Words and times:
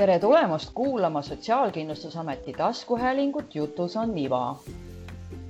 tere 0.00 0.18
tulemast 0.18 0.70
kuulama 0.74 1.22
Sotsiaalkindlustusameti 1.22 2.52
taskuhäälingut 2.52 3.54
Jutus 3.54 3.96
on 3.96 4.18
iva. 4.18 4.56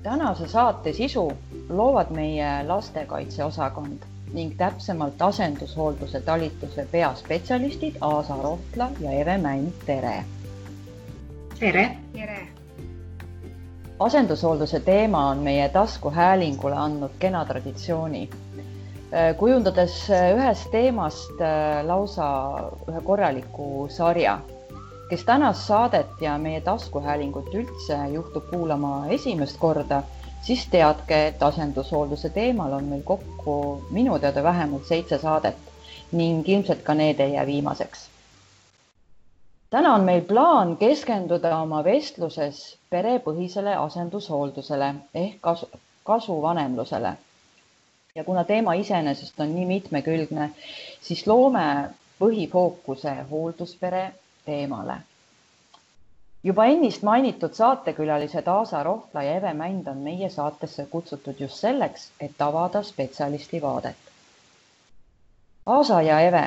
tänase 0.03 0.49
saate 0.49 0.93
sisu 0.93 1.33
loovad 1.69 2.07
meie 2.11 2.67
lastekaitseosakond 2.67 4.03
ning 4.33 4.57
täpsemalt 4.57 5.23
asendushoolduse 5.23 6.21
talituse 6.21 6.89
peaspetsialistid 6.91 7.95
Aasa 8.01 8.35
Rohtla 8.43 8.89
ja 9.01 9.11
Eve 9.11 9.39
Mänd, 9.39 9.73
tere. 9.87 10.25
tere. 11.61 11.97
tere. 12.13 12.49
asendushoolduse 13.99 14.81
teema 14.81 15.29
on 15.29 15.39
meie 15.39 15.69
taskuhäälingule 15.69 16.75
andnud 16.75 17.11
kena 17.19 17.45
traditsiooni 17.45 18.31
kujundades 19.39 19.95
äh, 20.11 20.31
ühest 20.37 20.71
teemast 20.71 21.41
äh, 21.43 21.83
lausa 21.87 22.27
ühe 22.89 23.01
korraliku 23.03 23.89
sarja. 23.91 24.39
kes 25.11 25.25
tänast 25.27 25.67
saadet 25.67 26.21
ja 26.23 26.37
meie 26.39 26.61
taskuhäälingut 26.61 27.49
üldse 27.55 27.97
juhtub 28.13 28.45
kuulama 28.51 29.07
esimest 29.11 29.57
korda, 29.59 30.03
siis 30.43 30.69
teadke, 30.71 31.17
et 31.27 31.43
asendushoolduse 31.43 32.31
teemal 32.31 32.73
on 32.73 32.85
meil 32.85 33.03
kokku 33.03 33.83
minu 33.91 34.19
teada 34.19 34.43
vähemalt 34.43 34.87
seitse 34.87 35.19
saadet 35.19 35.57
ning 36.13 36.49
ilmselt 36.49 36.83
ka 36.87 36.95
need 36.95 37.21
ei 37.21 37.33
jää 37.33 37.47
viimaseks. 37.47 38.07
täna 39.71 39.95
on 39.95 40.07
meil 40.07 40.21
plaan 40.21 40.77
keskenduda 40.77 41.57
oma 41.59 41.83
vestluses 41.85 42.79
perepõhisele 42.91 43.75
asendushooldusele 43.77 44.95
ehk 45.15 45.41
kasu, 45.41 45.69
kasuvanemlusele 46.05 47.17
ja 48.15 48.25
kuna 48.25 48.45
teema 48.45 48.73
iseenesest 48.75 49.41
on 49.41 49.55
nii 49.55 49.67
mitmekülgne, 49.67 50.51
siis 51.03 51.27
loome 51.27 51.65
põhifookuse 52.19 53.15
hoolduspere 53.31 54.13
teemale. 54.45 54.97
juba 56.45 56.65
ennist 56.65 57.03
mainitud 57.03 57.55
saatekülalised 57.55 58.47
Aasa 58.49 58.83
Rohtla 58.83 59.23
ja 59.23 59.37
Eve 59.37 59.53
Mänd 59.55 59.87
on 59.87 59.97
meie 59.97 60.31
saatesse 60.31 60.87
kutsutud 60.91 61.41
just 61.41 61.57
selleks, 61.57 62.11
et 62.21 62.43
avada 62.43 62.83
spetsialisti 62.83 63.63
vaadet. 63.63 63.97
Aasa 65.67 66.03
ja 66.03 66.21
Eve, 66.21 66.45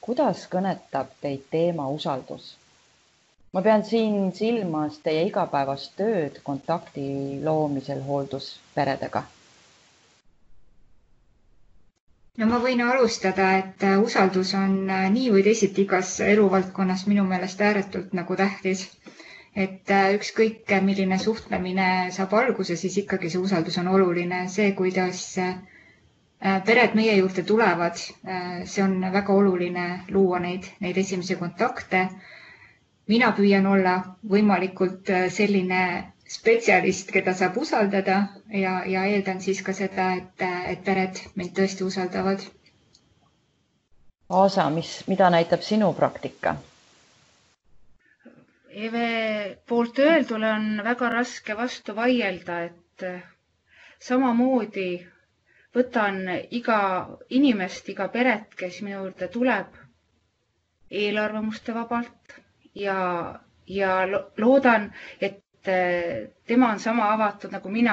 kuidas 0.00 0.46
kõnetab 0.56 1.12
teid 1.20 1.44
teema 1.50 1.88
usaldus? 1.88 2.54
ma 3.52 3.62
pean 3.62 3.84
siin 3.84 4.32
silmas 4.32 4.98
teie 4.98 5.26
igapäevast 5.26 5.92
tööd 5.96 6.40
kontakti 6.42 7.06
loomisel 7.44 8.02
hooldusperedega 8.06 9.22
no 12.40 12.46
ma 12.50 12.58
võin 12.62 12.80
alustada, 12.82 13.44
et 13.60 13.84
äh, 13.86 13.96
usaldus 14.02 14.48
on 14.58 14.72
äh, 14.90 15.04
nii 15.14 15.28
või 15.34 15.44
teisiti 15.46 15.84
igas 15.84 16.16
eluvaldkonnas 16.24 17.04
minu 17.10 17.22
meelest 17.30 17.60
ääretult 17.62 18.14
nagu 18.18 18.36
tähtis. 18.40 18.80
et 19.64 19.90
äh, 19.94 20.08
ükskõik, 20.16 20.72
milline 20.82 21.18
suhtlemine 21.22 21.84
saab 22.16 22.32
alguse, 22.34 22.74
siis 22.76 22.96
ikkagi 23.04 23.30
see 23.30 23.38
usaldus 23.42 23.78
on 23.78 23.88
oluline, 23.92 24.40
see, 24.50 24.72
kuidas 24.74 25.20
pered 26.66 26.96
meie 26.98 27.14
juurde 27.16 27.42
tulevad, 27.46 27.96
see 28.68 28.82
on 28.82 28.96
väga 29.14 29.32
oluline 29.32 29.84
luua 30.12 30.40
neid, 30.42 30.66
neid 30.80 30.98
esimesi 31.00 31.36
kontakte. 31.40 32.08
mina 33.08 33.30
püüan 33.36 33.66
olla 33.66 33.94
võimalikult 34.34 35.08
selline 35.30 35.80
spetsialist, 36.28 37.10
keda 37.12 37.34
saab 37.36 37.56
usaldada 37.60 38.14
ja, 38.52 38.78
ja 38.88 39.04
eeldan 39.10 39.40
siis 39.44 39.60
ka 39.62 39.72
seda, 39.76 40.06
et, 40.20 40.44
et 40.72 40.84
pered 40.86 41.20
mind 41.36 41.52
tõesti 41.58 41.84
usaldavad. 41.84 42.44
Aasa, 44.32 44.68
mis, 44.72 44.92
mida 45.08 45.28
näitab 45.30 45.62
sinu 45.62 45.90
praktika? 45.94 46.54
Eve 48.74 49.08
poolt 49.68 49.98
öeldule 50.02 50.48
on 50.50 50.80
väga 50.84 51.10
raske 51.12 51.54
vastu 51.58 51.94
vaielda, 51.94 52.56
et 52.70 53.04
samamoodi 54.02 54.88
võtan 55.76 56.18
iga 56.58 56.78
inimest, 57.38 57.88
iga 57.92 58.08
peret, 58.16 58.48
kes 58.58 58.80
minu 58.82 58.96
juurde 59.04 59.28
tuleb, 59.36 59.76
eelarvamuste 60.90 61.74
vabalt 61.76 62.34
ja, 62.74 62.96
ja 63.66 63.94
loodan, 64.38 64.88
et 65.20 65.43
Eh, 65.66 66.28
tema 66.46 66.68
on 66.72 66.78
sama 66.80 67.06
avatud 67.14 67.52
nagu 67.56 67.70
mina, 67.72 67.92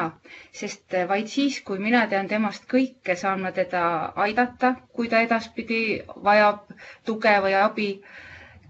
sest 0.52 0.92
eh, 0.94 1.06
vaid 1.08 1.30
siis, 1.32 1.62
kui 1.64 1.78
mina 1.80 2.02
tean 2.12 2.28
temast 2.28 2.66
kõike, 2.68 3.14
saan 3.16 3.40
ma 3.46 3.52
teda 3.56 3.84
aidata, 4.26 4.74
kui 4.92 5.08
ta 5.08 5.22
edaspidi 5.24 5.78
vajab 6.26 6.66
tuge 7.08 7.32
või 7.46 7.54
abi. 7.56 7.86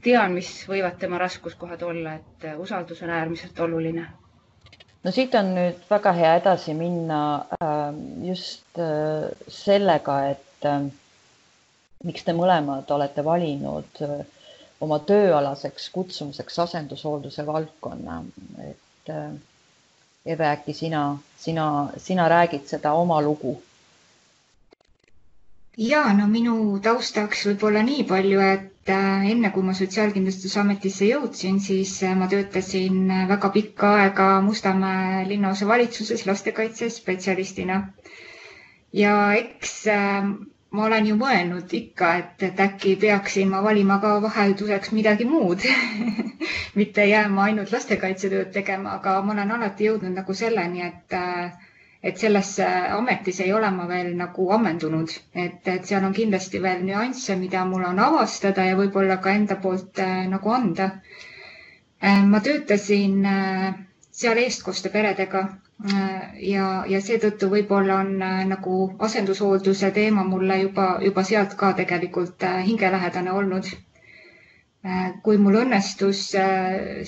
tean, 0.06 0.34
mis 0.38 0.52
võivad 0.70 1.00
tema 1.02 1.18
raskuskohad 1.22 1.82
olla, 1.86 2.14
et 2.22 2.46
eh, 2.46 2.60
usaldus 2.62 3.02
on 3.02 3.10
äärmiselt 3.16 3.60
oluline. 3.66 4.06
no 5.04 5.12
siit 5.18 5.34
on 5.36 5.50
nüüd 5.58 5.82
väga 5.90 6.14
hea 6.20 6.36
edasi 6.44 6.74
minna 6.78 7.24
ähm, 7.58 7.98
just 8.30 8.78
äh, 8.78 9.34
sellega, 9.48 10.20
et 10.36 10.70
ähm, 10.76 10.92
miks 12.04 12.22
te 12.30 12.38
mõlemad 12.38 12.94
olete 13.00 13.26
valinud 13.26 14.04
äh, 14.06 14.22
oma 14.82 15.02
tööalaseks 15.10 15.90
kutsumiseks 15.98 16.60
asendushoolduse 16.68 17.46
valdkonna, 17.50 18.22
et 18.70 18.78
et 19.04 19.10
äh, 19.10 19.32
Eve, 20.26 20.46
äkki 20.46 20.74
sina, 20.78 21.18
sina, 21.40 21.66
sina 21.98 22.28
räägid 22.30 22.68
seda 22.70 22.92
oma 22.94 23.22
lugu? 23.22 23.56
ja 25.78 26.02
no 26.14 26.28
minu 26.30 26.56
taustaks 26.84 27.46
võib-olla 27.48 27.82
nii 27.88 28.04
palju, 28.10 28.42
et 28.46 28.90
äh, 28.92 29.26
enne 29.32 29.50
kui 29.56 29.64
ma 29.66 29.74
Sotsiaalkindlustusametisse 29.74 31.08
jõudsin, 31.10 31.58
siis 31.64 31.96
äh, 32.04 32.14
ma 32.20 32.28
töötasin 32.30 33.08
väga 33.32 33.50
pikka 33.56 33.94
aega 34.04 34.28
Mustamäe 34.46 35.24
linnaosa 35.30 35.68
valitsuses 35.68 36.26
lastekaitsespetsialistina. 36.30 37.80
ja 38.94 39.16
eks 39.40 39.76
ma 40.72 40.86
olen 40.88 41.08
ju 41.10 41.16
mõelnud 41.20 41.74
ikka, 41.76 42.10
et, 42.22 42.44
et 42.48 42.60
äkki 42.66 42.96
peaksin 43.02 43.50
ma 43.52 43.60
valima 43.66 43.98
ka 44.04 44.14
vahelduseks 44.24 44.94
midagi 44.96 45.26
muud 45.28 45.66
mitte 46.80 47.06
jääma 47.10 47.44
ainult 47.50 47.74
lastekaitsetööd 47.76 48.54
tegema, 48.56 48.94
aga 49.00 49.18
ma 49.22 49.34
olen 49.36 49.52
alati 49.58 49.90
jõudnud 49.90 50.16
nagu 50.22 50.34
selleni, 50.44 50.86
et 50.88 51.18
et 52.10 52.18
selles 52.18 52.48
ametis 52.98 53.40
ei 53.44 53.52
ole 53.54 53.70
ma 53.72 53.84
veel 53.90 54.08
nagu 54.18 54.48
ammendunud, 54.56 55.12
et, 55.38 55.68
et 55.74 55.86
seal 55.86 56.06
on 56.08 56.16
kindlasti 56.18 56.62
veel 56.64 56.80
nüansse, 56.88 57.36
mida 57.38 57.62
mul 57.70 57.84
on 57.86 58.00
avastada 58.02 58.66
ja 58.66 58.78
võib-olla 58.80 59.20
ka 59.22 59.36
enda 59.38 59.58
poolt 59.62 60.00
äh, 60.02 60.24
nagu 60.32 60.50
anda 60.56 60.88
äh,. 62.02 62.24
ma 62.32 62.40
töötasin 62.42 63.20
äh, 63.26 63.76
seal 64.12 64.42
eestkoste 64.42 64.90
peredega 64.90 65.44
ja, 65.90 66.66
ja 66.90 67.00
seetõttu 67.02 67.48
võib-olla 67.52 67.96
on 68.04 68.10
äh, 68.22 68.42
nagu 68.50 68.74
asendushoolduse 69.08 69.90
teema 69.96 70.24
mulle 70.28 70.58
juba, 70.64 70.88
juba 71.02 71.24
sealt 71.26 71.56
ka 71.58 71.72
tegelikult 71.80 72.44
äh, 72.46 72.60
hingelähedane 72.68 73.32
olnud. 73.34 73.70
Äh, 74.86 75.08
kui 75.26 75.38
mul 75.38 75.58
õnnestus 75.64 76.22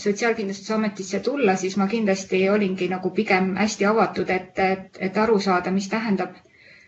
Sotsiaalkindlustusametisse 0.03 1.19
tulla, 1.25 1.55
siis 1.57 1.77
ma 1.81 1.87
kindlasti 1.91 2.41
olingi 2.49 2.89
nagu 2.89 3.09
pigem 3.19 3.53
hästi 3.57 3.87
avatud, 3.91 4.29
et, 4.29 4.57
et, 4.59 4.99
et 5.09 5.17
aru 5.25 5.39
saada, 5.41 5.71
mis 5.73 5.89
tähendab 5.89 6.35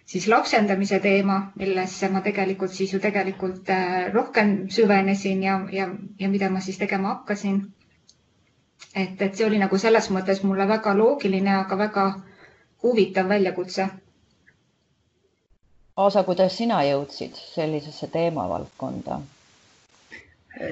siis 0.06 0.28
lapsendamise 0.30 1.00
teema, 1.02 1.40
millesse 1.58 2.10
ma 2.14 2.22
tegelikult 2.26 2.74
siis 2.74 2.94
ju 2.94 3.00
tegelikult 3.02 3.70
rohkem 4.14 4.58
süvenesin 4.70 5.42
ja, 5.46 5.60
ja, 5.74 5.90
ja 6.22 6.30
mida 6.30 6.50
ma 6.54 6.62
siis 6.62 6.78
tegema 6.82 7.16
hakkasin 7.16 7.64
et, 8.96 9.22
et 9.22 9.36
see 9.36 9.46
oli 9.46 9.60
nagu 9.62 9.78
selles 9.82 10.10
mõttes 10.16 10.42
mulle 10.44 10.66
väga 10.70 10.94
loogiline, 10.98 11.52
aga 11.62 11.78
väga 11.84 12.06
huvitav 12.84 13.30
väljakutse. 13.34 13.88
Aasa, 16.04 16.24
kuidas 16.28 16.58
sina 16.60 16.82
jõudsid 16.88 17.38
sellisesse 17.56 18.08
teemavaldkonda? 18.18 19.22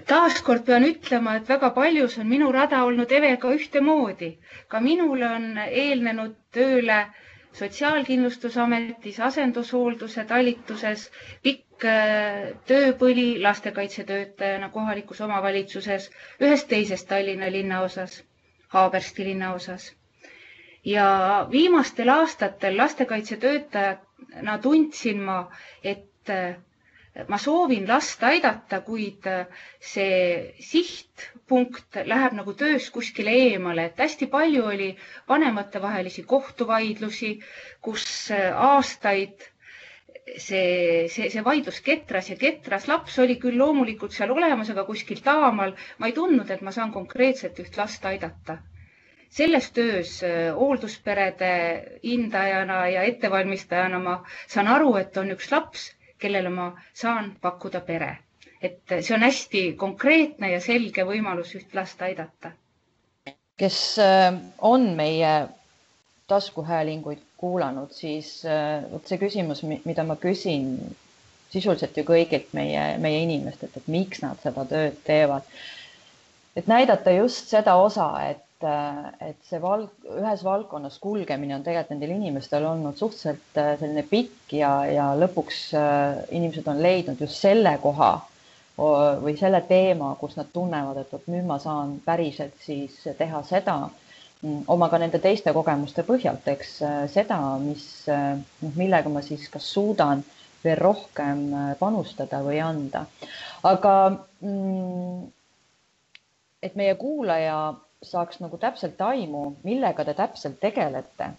taaskord 0.08 0.64
pean 0.68 0.86
ütlema, 0.88 1.34
et 1.40 1.50
väga 1.52 1.70
paljus 1.76 2.14
on 2.22 2.28
minu 2.34 2.52
rada 2.56 2.84
olnud 2.88 3.12
Evega 3.12 3.50
ühtemoodi. 3.56 4.30
ka 4.68 4.80
minule 4.80 5.28
on 5.38 5.58
eelnenud 5.66 6.36
tööle 6.58 7.00
Sotsiaalkindlustusametis 7.54 9.20
asendushoolduse 9.30 10.24
talituses 10.26 11.10
pikk 11.44 11.74
Äh, 11.84 12.54
tööpõli 12.70 13.24
lastekaitsetöötajana 13.44 14.70
kohalikus 14.72 15.20
omavalitsuses 15.26 16.06
ühes 16.40 16.62
teises 16.70 17.02
Tallinna 17.10 17.50
linnaosas, 17.56 18.14
Haabersti 18.76 19.26
linnaosas. 19.28 19.90
ja 20.92 21.08
viimastel 21.52 22.10
aastatel 22.14 22.78
lastekaitsetöötajana 22.78 24.56
tundsin 24.68 25.20
ma, 25.28 25.38
et 25.94 26.30
äh, 26.38 26.56
ma 27.30 27.38
soovin 27.38 27.86
last 27.88 28.24
aidata, 28.26 28.80
kuid 28.88 29.28
äh, 29.30 29.46
see 29.80 30.54
sihtpunkt 30.66 32.00
läheb 32.10 32.34
nagu 32.40 32.54
töös 32.58 32.88
kuskile 32.96 33.34
eemale, 33.50 33.86
et 33.92 34.00
hästi 34.02 34.28
palju 34.34 34.64
oli 34.72 34.90
vanematevahelisi 35.30 36.24
kohtuvaidlusi, 36.30 37.36
kus 37.86 38.08
aastaid 38.56 39.46
see, 40.38 41.08
see, 41.12 41.30
see 41.34 41.44
vaidlus 41.46 41.80
ketras 41.86 42.30
ja 42.32 42.36
ketras, 42.40 42.86
laps 42.90 43.18
oli 43.24 43.36
küll 43.42 43.58
loomulikult 43.60 44.14
seal 44.16 44.32
olemas, 44.36 44.70
aga 44.74 44.86
kuskil 44.88 45.20
taamal. 45.26 45.74
Ma 46.00 46.10
ei 46.10 46.16
tundnud, 46.18 46.50
et 46.56 46.62
ma 46.66 46.72
saan 46.76 46.94
konkreetselt 46.96 47.60
üht 47.66 47.78
last 47.82 48.06
aidata. 48.12 48.60
selles 49.34 49.72
töös 49.74 50.10
äh, 50.24 50.52
hooldusperede 50.54 51.48
hindajana 52.04 52.76
ja 52.94 53.02
ettevalmistajana 53.10 53.98
ma 54.00 54.14
saan 54.48 54.68
aru, 54.70 54.92
et 55.00 55.18
on 55.18 55.32
üks 55.34 55.48
laps, 55.52 55.88
kellele 56.24 56.50
ma 56.50 56.70
saan 56.94 57.34
pakkuda 57.42 57.82
pere. 57.90 58.12
et 58.64 58.80
see 59.04 59.12
on 59.16 59.24
hästi 59.28 59.62
konkreetne 59.78 60.50
ja 60.54 60.60
selge 60.64 61.04
võimalus 61.08 61.52
üht 61.60 61.74
last 61.76 62.02
aidata. 62.02 62.52
kes 63.58 63.80
äh, 64.00 64.34
on 64.62 64.90
meie 64.96 65.34
taskuhäälinguid 66.28 67.20
kuulanud, 67.38 67.92
siis 67.92 68.30
äh, 68.46 68.84
vot 68.92 69.08
see 69.08 69.18
küsimus, 69.20 69.64
mida 69.86 70.04
ma 70.08 70.16
küsin 70.16 70.70
sisuliselt 71.54 71.98
ju 72.00 72.04
kõigilt 72.08 72.54
meie, 72.58 72.84
meie 73.04 73.20
inimestelt, 73.28 73.76
et 73.78 73.90
miks 73.94 74.24
nad 74.24 74.40
seda 74.44 74.64
tööd 74.70 74.96
teevad. 75.08 75.46
et 76.56 76.68
näidata 76.70 77.12
just 77.18 77.50
seda 77.52 77.76
osa, 77.82 78.08
et, 78.30 78.42
äh, 78.68 79.30
et 79.30 79.40
see 79.48 79.62
val-, 79.62 79.90
ühes 80.18 80.44
valdkonnas 80.46 81.00
kulgemine 81.04 81.58
on 81.58 81.66
tegelikult 81.66 81.96
nendel 81.96 82.16
inimestel 82.18 82.68
olnud 82.70 83.00
suhteliselt 83.00 83.60
äh, 83.62 83.74
selline 83.80 84.06
pikk 84.10 84.58
ja, 84.60 84.74
ja 84.90 85.10
lõpuks 85.20 85.66
inimesed 86.32 86.68
on 86.72 86.82
leidnud 86.84 87.22
just 87.22 87.42
selle 87.42 87.78
koha 87.82 88.14
või 88.74 89.36
selle 89.38 89.60
teema, 89.70 90.16
kus 90.18 90.34
nad 90.34 90.48
tunnevad, 90.50 90.98
et 90.98 91.12
vot 91.14 91.28
nüüd 91.30 91.46
ma 91.46 91.60
saan 91.62 92.00
päriselt 92.02 92.56
siis 92.66 92.96
teha 93.20 93.44
seda 93.46 93.76
Mm, 94.44 94.66
oma 94.68 94.90
ka 94.92 94.98
nende 95.00 95.22
teiste 95.24 95.54
kogemuste 95.56 96.04
põhjalt, 96.04 96.48
eks 96.52 96.72
äh, 96.84 96.96
seda, 97.12 97.38
mis, 97.64 97.86
äh, 98.12 98.34
noh, 98.60 98.74
millega 98.76 99.08
ma 99.12 99.22
siis 99.24 99.46
kas 99.52 99.70
suudan 99.72 100.20
veel 100.66 100.76
rohkem 100.82 101.46
äh, 101.56 101.70
panustada 101.80 102.42
või 102.44 102.60
anda. 102.60 103.06
aga 103.64 103.94
mm, 104.44 105.22
et 106.68 106.76
meie 106.76 106.98
kuulaja 107.00 107.56
saaks 108.04 108.40
nagu 108.44 108.58
täpselt 108.62 109.02
aimu, 109.02 109.44
millega 109.64 110.06
te 110.06 110.14
täpselt 110.18 110.60
tegelete 110.64 111.32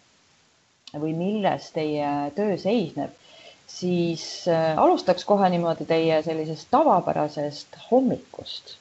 või 0.95 1.13
milles 1.19 1.71
teie 1.75 2.09
töö 2.37 2.57
seisneb, 2.61 3.11
siis 3.67 4.25
alustaks 4.77 5.25
kohe 5.27 5.49
niimoodi 5.51 5.87
teie 5.91 6.23
sellisest 6.23 6.71
tavapärasest 6.71 7.79
hommikust 7.91 8.77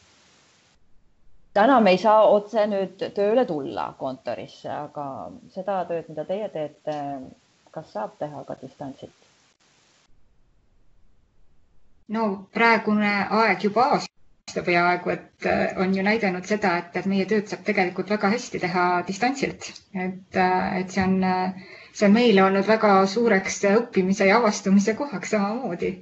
täna 1.53 1.79
me 1.79 1.91
ei 1.91 1.97
saa 2.01 2.21
otse 2.27 2.65
nüüd 2.67 3.03
tööle 3.15 3.45
tulla 3.45 3.87
kontorisse, 3.97 4.69
aga 4.73 5.05
seda 5.53 5.81
tööd, 5.89 6.07
mida 6.09 6.25
teie 6.29 6.47
teete, 6.53 6.95
kas 7.75 7.91
saab 7.93 8.15
teha 8.19 8.45
ka 8.47 8.57
distantsilt? 8.61 9.19
no 12.13 12.23
praegune 12.53 13.11
aeg 13.41 13.63
juba 13.63 13.85
aasta 13.95 14.12
peaaegu, 14.61 15.09
et 15.13 15.45
äh, 15.49 15.73
on 15.81 15.93
ju 15.95 16.03
näidanud 16.05 16.45
seda, 16.45 16.73
et, 16.81 16.95
et 16.99 17.05
meie 17.09 17.25
tööd 17.29 17.47
saab 17.51 17.63
tegelikult 17.67 18.09
väga 18.13 18.29
hästi 18.33 18.59
teha 18.63 18.83
distantsilt, 19.07 19.69
et, 20.05 20.37
äh, 20.37 20.77
et 20.81 20.91
see 20.93 21.03
on, 21.03 21.15
äh, 21.23 21.71
see 21.93 22.07
on 22.07 22.13
meile 22.17 22.43
olnud 22.45 22.67
väga 22.69 22.91
suureks 23.13 23.57
õppimise 23.71 24.27
ja 24.29 24.37
avastumise 24.41 24.93
kohaks 24.99 25.33
samamoodi. 25.35 25.93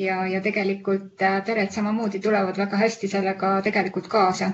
Ja, 0.00 0.20
ja 0.30 0.38
tegelikult 0.40 1.18
pered 1.46 1.74
samamoodi 1.74 2.20
tulevad 2.24 2.56
väga 2.62 2.78
hästi 2.80 3.08
sellega 3.12 3.50
tegelikult 3.66 4.06
kaasa. 4.08 4.52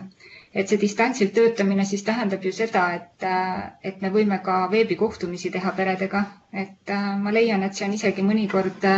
Et 0.56 0.66
see 0.72 0.80
distantsilt 0.80 1.34
töötamine 1.36 1.84
siis 1.84 2.02
tähendab 2.02 2.42
ju 2.46 2.50
seda, 2.56 2.86
et, 2.96 3.26
et 3.84 4.00
me 4.02 4.10
võime 4.14 4.38
ka 4.42 4.62
veebikohtumisi 4.72 5.50
teha 5.54 5.72
peredega, 5.76 6.24
et 6.64 6.92
ma 7.22 7.34
leian, 7.36 7.62
et 7.68 7.76
see 7.76 7.84
on 7.86 7.94
isegi 7.98 8.24
mõnikord 8.24 8.88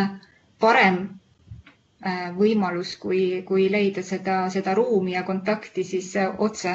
parem 0.62 1.02
võimalus, 2.38 2.92
kui, 3.02 3.42
kui 3.46 3.64
leida 3.74 4.02
seda, 4.06 4.34
seda 4.54 4.74
ruumi 4.78 5.16
ja 5.16 5.24
kontakti 5.26 5.82
siis 5.84 6.12
otse. 6.38 6.74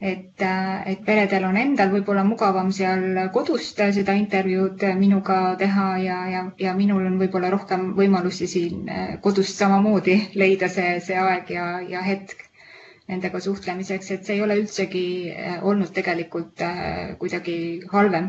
et, 0.00 0.40
et 0.86 1.00
peredel 1.04 1.44
on 1.44 1.56
endal 1.58 1.90
võib-olla 1.92 2.22
mugavam 2.24 2.68
seal 2.72 3.28
kodust 3.34 3.80
seda 3.96 4.14
intervjuud 4.14 4.84
minuga 4.98 5.38
teha 5.58 5.86
ja, 6.04 6.18
ja, 6.32 6.42
ja 6.64 6.74
minul 6.78 7.06
on 7.10 7.18
võib-olla 7.20 7.50
rohkem 7.50 7.90
võimalusi 7.98 8.46
siin 8.46 8.86
kodust 9.26 9.58
samamoodi 9.58 10.16
leida 10.34 10.68
see, 10.70 11.00
see 11.00 11.18
aeg 11.18 11.50
ja, 11.56 11.66
ja 11.96 12.02
hetk 12.06 12.48
nendega 13.08 13.40
suhtlemiseks, 13.40 14.10
et 14.14 14.26
see 14.28 14.34
ei 14.36 14.42
ole 14.44 14.56
üldsegi 14.62 15.02
äh, 15.32 15.56
olnud 15.66 15.92
tegelikult 15.96 16.60
äh, 16.64 17.14
kuidagi 17.20 17.54
halvem. 17.92 18.26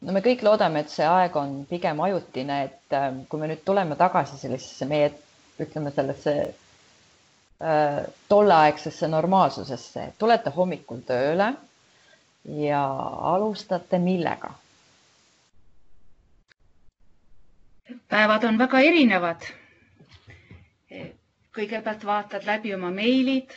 no 0.00 0.14
me 0.16 0.22
kõik 0.24 0.40
loodame, 0.46 0.80
et 0.84 0.92
see 0.92 1.04
aeg 1.04 1.34
on 1.36 1.58
pigem 1.68 2.00
ajutine, 2.06 2.56
et 2.70 2.96
äh, 2.96 3.10
kui 3.28 3.40
me 3.42 3.50
nüüd 3.50 3.60
tuleme 3.68 3.98
tagasi 4.00 4.38
sellisesse 4.40 4.88
meie, 4.88 5.10
ütleme 5.64 5.90
sellesse 5.94 6.34
äh, 6.44 8.00
tolleaegsesse 8.28 9.08
normaalsusesse, 9.08 10.06
tulete 10.18 10.50
hommikul 10.56 11.00
tööle 11.10 11.50
ja 12.64 12.82
alustate 13.34 13.98
millega? 13.98 14.52
päevad 18.08 18.44
on 18.46 18.58
väga 18.58 18.80
erinevad. 18.86 19.46
kõigepealt 21.54 22.04
vaatad 22.06 22.44
läbi 22.46 22.74
oma 22.74 22.90
meilid 22.94 23.50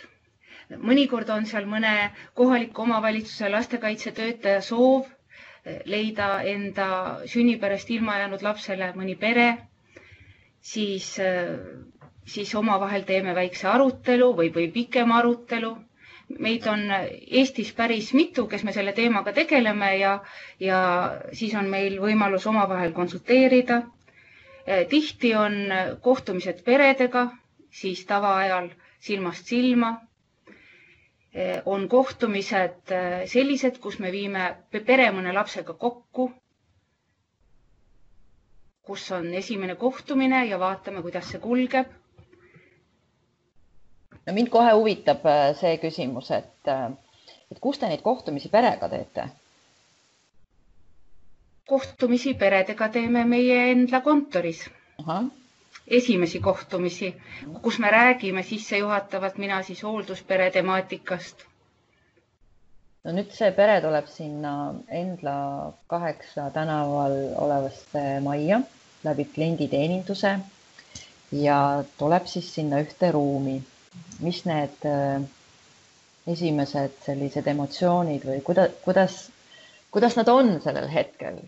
mõnikord 0.82 1.30
on 1.30 1.46
seal 1.46 1.66
mõne 1.70 1.92
kohaliku 2.40 2.82
omavalitsuse 2.88 3.50
lastekaitsetöötaja 3.54 4.62
soov 4.62 5.06
leida 5.86 6.28
enda 6.54 6.88
sünnipärast 7.30 7.90
ilma 7.96 8.18
jäänud 8.20 8.42
lapsele 8.44 8.90
mõni 8.98 9.14
pere, 9.20 9.46
siis, 10.62 11.08
eh, 11.20 11.54
siis 12.25 12.54
omavahel 12.56 13.04
teeme 13.10 13.34
väikse 13.36 13.68
arutelu 13.68 14.30
või, 14.38 14.50
või 14.56 14.70
pikema 14.75 15.18
arutelu. 15.22 15.74
meid 16.40 16.66
on 16.68 16.84
Eestis 17.40 17.72
päris 17.78 18.14
mitu, 18.14 18.46
kes 18.48 18.64
me 18.64 18.72
selle 18.74 18.94
teemaga 19.00 19.34
tegeleme 19.34 19.90
ja, 19.98 20.14
ja 20.60 20.78
siis 21.34 21.54
on 21.60 21.68
meil 21.70 21.98
võimalus 22.02 22.48
omavahel 22.48 22.92
konsulteerida. 22.94 23.81
Eh, 24.66 24.88
tihti 24.90 25.34
on 25.36 25.58
kohtumised 26.02 26.64
peredega, 26.64 27.28
siis 27.70 28.06
tavaajal 28.06 28.70
silmast 29.00 29.46
silma 29.52 29.98
Eh, 31.36 31.62
on 31.66 31.88
kohtumised 31.90 32.92
eh, 32.94 33.24
sellised, 33.25 33.80
kus 33.81 33.96
me 34.04 34.12
viime 34.14 34.42
pere 34.86 35.08
mõne 35.16 35.31
lapsega 35.34 35.74
kokku, 35.81 36.28
kus 38.86 39.08
on 39.18 39.31
esimene 39.40 39.74
kohtumine 39.81 40.44
ja 40.46 40.60
vaatame, 40.62 41.02
kuidas 41.02 41.31
see 41.34 41.42
kulgeb. 41.42 41.90
No 44.25 44.34
mind 44.34 44.50
kohe 44.50 44.72
huvitab 44.77 45.25
eh, 45.25 45.53
see 45.60 45.77
küsimus, 45.82 46.32
et, 46.32 46.74
et 47.51 47.60
kus 47.62 47.80
te 47.82 47.89
neid 47.92 48.01
kohtumisi 48.06 48.50
perega 48.50 48.89
teete? 48.89 49.27
kohtumisi 51.70 52.34
peredega 52.36 52.89
teeme 52.92 53.24
meie 53.25 53.60
enda 53.72 54.01
kontoris 54.03 54.65
esimesi 55.88 56.39
kohtumisi, 56.39 57.15
kus 57.62 57.80
me 57.80 57.89
räägime 57.92 58.44
sissejuhatavalt, 58.44 59.38
mina 59.38 59.63
siis 59.63 59.84
hoolduspere 59.84 60.51
temaatikast. 60.51 61.44
no 63.03 63.12
nüüd 63.12 63.34
see 63.36 63.50
pere 63.51 63.74
tuleb 63.84 64.06
sinna 64.08 64.51
Endla 64.88 65.34
kaheksa 65.92 66.46
tänaval 66.56 67.15
olevasse 67.46 68.03
majja, 68.24 68.62
läbib 69.03 69.34
klienditeeninduse 69.36 70.32
ja 71.44 71.58
tuleb 72.00 72.25
siis 72.32 72.53
sinna 72.56 72.80
ühte 72.86 73.12
ruumi. 73.12 73.58
Mis 74.24 74.44
need 74.50 74.86
äh, 74.90 75.24
esimesed 76.34 76.96
sellised 77.06 77.48
emotsioonid 77.54 78.26
või 78.30 78.40
kuidas, 78.50 78.72
kuidas, 78.86 79.18
kuidas 79.92 80.16
nad 80.20 80.32
on 80.36 80.56
sellel 80.64 80.90
hetkel? 80.94 81.42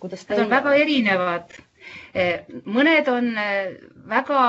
kuidas 0.00 0.22
Nad 0.30 0.44
on 0.46 0.52
väga 0.54 0.72
erinevad 0.80 1.52
Eh, 2.16 2.44
mõned 2.74 3.08
on 3.12 3.26
eh, 3.40 3.72
väga, 4.12 4.42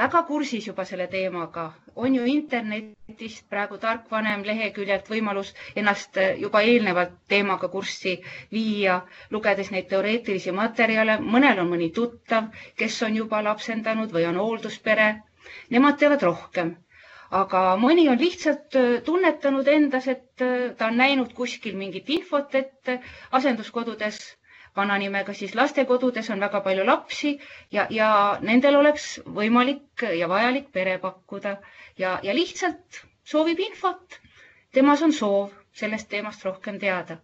väga 0.00 0.20
kursis 0.28 0.66
juba 0.68 0.84
selle 0.90 1.06
teemaga, 1.14 1.64
on 2.04 2.14
ju 2.18 2.26
internetist 2.32 3.46
praegu 3.54 3.78
tarkvanem 3.84 4.44
leheküljelt 4.48 5.08
võimalus 5.14 5.50
ennast 5.82 6.20
juba 6.44 6.62
eelnevalt 6.68 7.16
teemaga 7.34 7.70
kurssi 7.74 8.14
viia, 8.56 9.00
lugedes 9.36 9.72
neid 9.74 9.88
teoreetilisi 9.94 10.54
materjale. 10.60 11.18
mõnel 11.36 11.64
on 11.64 11.72
mõni 11.74 11.90
tuttav, 11.98 12.50
kes 12.82 13.00
on 13.08 13.18
juba 13.22 13.42
lapsendanud 13.48 14.14
või 14.18 14.28
on 14.30 14.40
hoolduspere. 14.44 15.10
Nemad 15.70 15.98
teavad 16.02 16.22
rohkem 16.28 16.74
aga 17.32 17.60
mõni 17.80 18.02
on 18.12 18.18
lihtsalt 18.20 18.76
tunnetanud 19.06 19.68
endas, 19.74 20.06
et 20.12 20.42
ta 20.78 20.88
on 20.90 20.98
näinud 21.00 21.30
kuskil 21.38 21.76
mingit 21.80 22.10
infot, 22.12 22.54
et 22.60 22.90
asenduskodudes 23.38 24.18
vananimega, 24.76 25.32
siis 25.36 25.54
lastekodudes 25.58 26.28
on 26.34 26.40
väga 26.44 26.60
palju 26.66 26.84
lapsi 26.88 27.32
ja, 27.76 27.86
ja 27.92 28.08
nendel 28.48 28.76
oleks 28.80 29.06
võimalik 29.38 30.04
ja 30.20 30.28
vajalik 30.30 30.68
pere 30.76 30.98
pakkuda 31.02 31.54
ja, 32.00 32.14
ja 32.22 32.34
lihtsalt 32.36 33.00
soovib 33.32 33.60
infot. 33.66 34.18
temas 34.72 35.02
on 35.02 35.12
soov 35.12 35.50
sellest 35.80 36.08
teemast 36.08 36.44
rohkem 36.44 36.78
teada. 36.80 37.18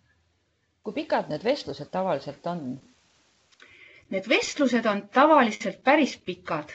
kui 0.82 0.92
pikad 1.02 1.28
need 1.28 1.44
vestlused 1.44 1.88
tavaliselt 1.92 2.46
on? 2.46 2.60
Need 4.10 4.28
vestlused 4.28 4.86
on 4.86 5.02
tavaliselt 5.12 5.82
päris 5.84 6.16
pikad. 6.16 6.70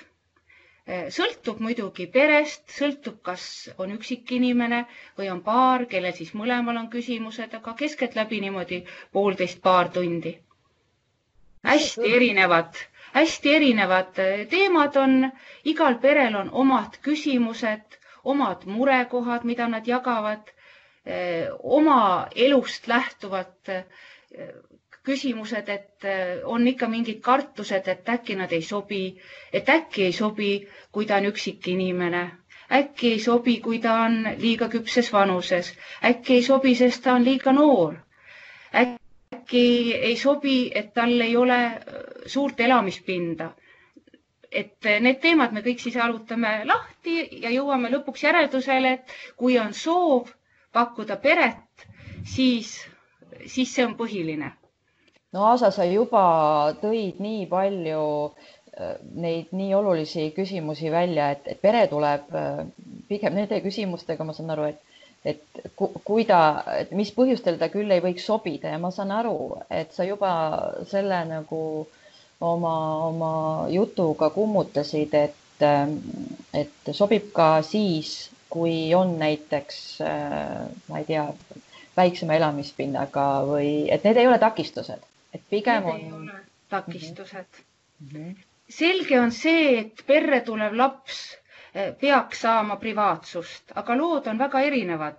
Sõltub 1.15 1.59
muidugi 1.63 2.05
perest, 2.11 2.63
sõltub, 2.77 3.19
kas 3.23 3.43
on 3.79 3.93
üksik 3.95 4.31
inimene 4.35 4.81
või 5.19 5.29
on 5.31 5.39
paar, 5.45 5.85
kellel 5.93 6.11
siis 6.17 6.33
mõlemal 6.35 6.77
on 6.81 6.89
küsimused, 6.91 7.53
aga 7.59 7.73
keskeltläbi 7.79 8.41
niimoodi 8.43 8.81
poolteist 9.15 9.61
paar 9.63 9.89
tundi. 9.95 10.33
hästi 11.63 12.09
erinevad, 12.15 12.75
hästi 13.13 13.53
erinevad 13.55 14.11
teemad 14.51 14.97
on, 15.05 15.15
igal 15.63 15.95
perel 16.03 16.35
on 16.35 16.49
omad 16.65 16.99
küsimused, 17.01 17.99
omad 18.23 18.65
murekohad, 18.65 19.43
mida 19.47 19.67
nad 19.67 19.87
jagavad 19.87 20.51
Eh, 21.05 21.49
oma 21.63 22.27
elust 22.35 22.87
lähtuvad 22.87 23.67
eh, 23.67 23.83
küsimused, 25.03 25.67
et 25.71 26.05
eh, 26.07 26.41
on 26.47 26.67
ikka 26.67 26.87
mingid 26.91 27.19
kartused, 27.25 27.87
et 27.91 28.09
äkki 28.09 28.35
nad 28.39 28.51
ei 28.55 28.61
sobi, 28.63 28.99
et 29.59 29.69
äkki 29.69 30.05
ei 30.07 30.13
sobi, 30.15 30.51
kui 30.95 31.05
ta 31.09 31.17
on 31.19 31.27
üksik 31.31 31.67
inimene, 31.73 32.21
äkki 32.79 33.11
ei 33.17 33.19
sobi, 33.19 33.57
kui 33.65 33.79
ta 33.83 33.97
on 34.05 34.15
liiga 34.39 34.69
küpses 34.71 35.09
vanuses, 35.13 35.73
äkki 36.11 36.37
ei 36.39 36.45
sobi, 36.47 36.71
sest 36.79 37.03
ta 37.03 37.17
on 37.19 37.25
liiga 37.27 37.51
noor. 37.57 37.97
äkki 38.83 39.65
ei 40.09 40.15
sobi, 40.17 40.55
et 40.75 40.93
tal 40.93 41.19
ei 41.21 41.35
ole 41.37 41.59
suurt 42.25 42.59
elamispinda. 42.59 43.51
et 44.61 44.85
need 45.01 45.17
teemad 45.21 45.51
me 45.53 45.61
kõik 45.65 45.79
siis 45.81 45.95
arutame 45.97 46.49
lahti 46.69 47.13
ja 47.41 47.49
jõuame 47.49 47.89
lõpuks 47.89 48.21
järeldusele, 48.23 48.91
et 48.99 49.13
kui 49.35 49.57
on 49.59 49.73
soov 49.73 50.29
pakkuda 50.73 51.15
peret, 51.17 51.87
siis, 52.35 52.75
siis 53.47 53.73
see 53.75 53.85
on 53.85 53.95
põhiline. 53.97 54.51
No 55.33 55.45
Aasa, 55.49 55.71
sa 55.73 55.85
juba 55.89 56.23
tõid 56.81 57.19
nii 57.23 57.45
palju 57.51 58.01
äh, 58.29 58.95
neid 59.25 59.53
nii 59.55 59.73
olulisi 59.77 60.27
küsimusi 60.35 60.91
välja, 60.93 61.31
et, 61.35 61.47
et 61.55 61.61
pere 61.61 61.85
tuleb 61.91 62.33
äh, 62.37 62.63
pigem 63.09 63.37
nende 63.39 63.59
küsimustega, 63.65 64.25
ma 64.27 64.35
saan 64.37 64.53
aru, 64.55 64.69
et 64.73 64.89
et 65.23 65.39
ku, 65.79 65.87
kui 66.03 66.25
ta, 66.27 66.39
et 66.81 66.89
mis 66.99 67.11
põhjustel 67.15 67.55
ta 67.59 67.69
küll 67.71 67.91
ei 67.95 68.01
võiks 68.03 68.25
sobida. 68.27 68.73
Ja 68.73 68.79
ma 68.83 68.89
saan 68.91 69.13
aru, 69.15 69.53
et 69.71 69.93
sa 69.95 70.03
juba 70.03 70.31
selle 70.91 71.21
nagu 71.29 71.61
oma, 72.43 72.73
oma 73.07 73.31
jutuga 73.71 74.27
kummutasid, 74.35 75.15
et, 75.15 75.63
äh, 75.63 75.95
et 76.63 76.91
sobib 76.97 77.31
ka 77.35 77.53
siis, 77.63 78.17
kui 78.53 78.91
on 78.93 79.15
näiteks, 79.17 79.77
ma 80.85 80.99
ei 80.99 81.07
tea, 81.07 81.23
väiksema 81.97 82.35
elamispinnaga 82.37 83.23
või 83.47 83.71
et 83.95 84.05
need 84.05 84.19
ei 84.21 84.27
ole 84.29 84.37
takistused, 84.41 85.01
et 85.33 85.41
pigem 85.49 85.85
need 85.89 86.13
on. 86.13 86.31
takistused 86.69 87.61
mm. 87.99 88.07
-hmm. 88.09 88.35
selge 88.69 89.19
on 89.19 89.31
see, 89.31 89.79
et 89.79 90.03
perre 90.07 90.41
tulev 90.41 90.73
laps 90.75 91.37
äh, 91.75 91.93
peaks 92.01 92.41
saama 92.41 92.75
privaatsust, 92.75 93.71
aga 93.75 93.95
lood 93.97 94.27
on 94.27 94.37
väga 94.37 94.61
erinevad. 94.61 95.17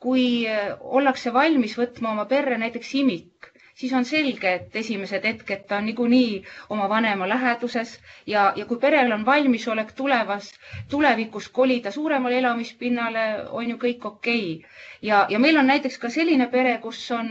kui 0.00 0.46
äh, 0.48 0.76
ollakse 0.80 1.32
valmis 1.32 1.78
võtma 1.78 2.10
oma 2.12 2.24
perre 2.26 2.58
näiteks 2.58 2.94
imik, 2.94 3.52
siis 3.76 3.92
on 3.96 4.04
selge, 4.08 4.50
et 4.58 4.76
esimesed 4.80 5.24
hetked 5.28 5.64
ta 5.68 5.76
on 5.80 5.84
niikuinii 5.90 6.36
oma 6.74 6.86
vanema 6.92 7.26
läheduses 7.28 7.90
ja, 8.32 8.44
ja 8.56 8.64
kui 8.70 8.78
perel 8.84 9.12
on 9.16 9.26
valmisolek 9.26 9.90
tulevas, 9.98 10.46
tulevikus 10.94 11.48
kolida 11.58 11.90
suuremale 11.96 12.38
elamispinnale, 12.38 13.24
on 13.60 13.68
ju 13.72 13.76
kõik 13.82 14.06
okei. 14.10 14.46
Okay.. 14.54 14.70
ja, 15.10 15.18
ja 15.34 15.38
meil 15.44 15.58
on 15.62 15.68
näiteks 15.72 15.98
ka 16.04 16.08
selline 16.14 16.46
pere, 16.54 16.72
kus 16.86 17.02
on 17.18 17.28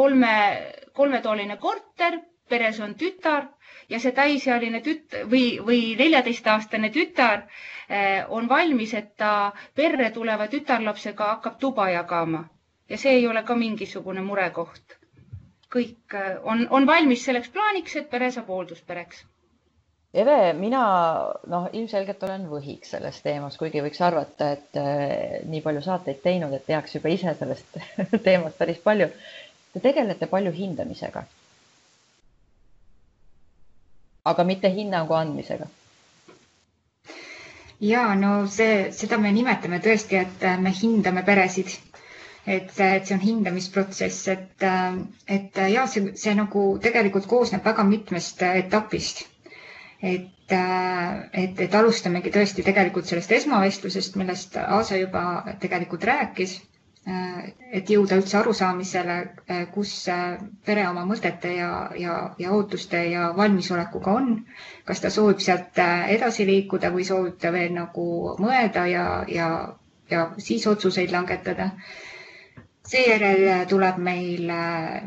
kolme, 0.00 0.34
kolmetoaline 1.00 1.56
korter, 1.64 2.18
peres 2.48 2.80
on 2.88 2.92
tütar 3.04 3.48
ja 3.88 4.00
see 4.04 4.12
täisealine 4.20 4.82
tüt- 4.90 5.16
või, 5.32 5.46
või 5.70 5.80
neljateistaastane 6.02 6.92
tütar 6.98 7.46
eh, 7.88 8.20
on 8.28 8.48
valmis, 8.52 8.92
et 9.00 9.14
ta 9.24 9.32
perre 9.80 10.10
tuleva 10.18 10.46
tütarlapsega 10.56 11.32
hakkab 11.32 11.56
tuba 11.64 11.88
jagama. 11.96 12.44
Ja 12.92 12.98
see 13.00 13.16
ei 13.18 13.26
ole 13.32 13.42
ka 13.48 13.56
mingisugune 13.58 14.22
murekoht 14.22 14.98
kõik 15.74 16.14
äh, 16.14 16.36
on, 16.46 16.66
on 16.70 16.86
valmis 16.88 17.24
selleks 17.26 17.50
plaaniks, 17.54 17.96
et 18.00 18.10
pere 18.12 18.28
saab 18.34 18.50
hoolduspereks. 18.52 19.22
Eve, 20.16 20.36
mina 20.56 20.82
noh, 21.52 21.66
ilmselgelt 21.76 22.22
olen 22.24 22.46
võhik 22.48 22.86
selles 22.88 23.18
teemas, 23.24 23.58
kuigi 23.60 23.82
võiks 23.84 24.00
arvata, 24.06 24.52
et 24.56 24.78
äh, 24.80 25.40
nii 25.50 25.60
palju 25.64 25.82
saateid 25.84 26.22
teinud, 26.24 26.54
et 26.56 26.64
teaks 26.70 26.96
juba 26.96 27.12
ise 27.12 27.34
sellest 27.40 27.80
teemast 28.28 28.56
päris 28.62 28.78
palju. 28.86 29.10
Te 29.74 29.82
tegelete 29.88 30.30
palju 30.32 30.54
hindamisega. 30.56 31.26
aga 34.26 34.42
mitte 34.42 34.66
hinnangu 34.74 35.14
andmisega 35.14 35.68
ja 37.80 38.14
no 38.14 38.46
see, 38.50 38.90
seda 38.92 39.18
me 39.20 39.30
nimetame 39.32 39.78
tõesti, 39.84 40.18
et 40.22 40.44
me 40.62 40.72
hindame 40.74 41.22
peresid 41.26 41.70
et, 42.46 42.70
et 42.80 43.06
see 43.06 43.14
on 43.16 43.20
hindamisprotsess, 43.22 44.28
et, 44.30 44.64
et 45.36 45.58
ja 45.72 45.86
see, 45.90 46.12
see 46.18 46.34
nagu 46.38 46.62
tegelikult 46.82 47.26
koosneb 47.30 47.64
väga 47.66 47.84
mitmest 47.88 48.42
etapist. 48.46 49.24
et, 50.02 50.52
et, 50.52 51.60
et 51.66 51.74
alustamegi 51.74 52.30
tõesti 52.30 52.62
tegelikult 52.62 53.08
sellest 53.10 53.32
esmavestlusest, 53.40 54.18
millest 54.20 54.56
Aasa 54.62 54.98
juba 55.00 55.22
tegelikult 55.60 56.04
rääkis. 56.06 56.60
et 57.72 57.90
jõuda 57.90 58.16
üldse 58.18 58.34
arusaamisele, 58.38 59.16
kus 59.74 59.90
pere 60.66 60.86
oma 60.88 61.04
mõtete 61.06 61.52
ja, 61.54 61.68
ja, 61.98 62.14
ja 62.38 62.50
ootuste 62.54 63.02
ja 63.10 63.28
valmisolekuga 63.36 64.14
on. 64.20 64.32
kas 64.84 65.00
ta 65.00 65.10
soovib 65.10 65.38
sealt 65.42 65.78
edasi 66.14 66.46
liikuda 66.46 66.90
või 66.94 67.04
soovib 67.06 67.38
ta 67.42 67.52
veel 67.54 67.74
nagu 67.78 68.06
mõelda 68.42 68.86
ja, 68.90 69.06
ja, 69.28 69.50
ja 70.10 70.28
siis 70.38 70.66
otsuseid 70.66 71.10
langetada 71.14 71.70
seejärel 72.90 73.66
tuleb 73.70 73.96
meil, 74.06 74.50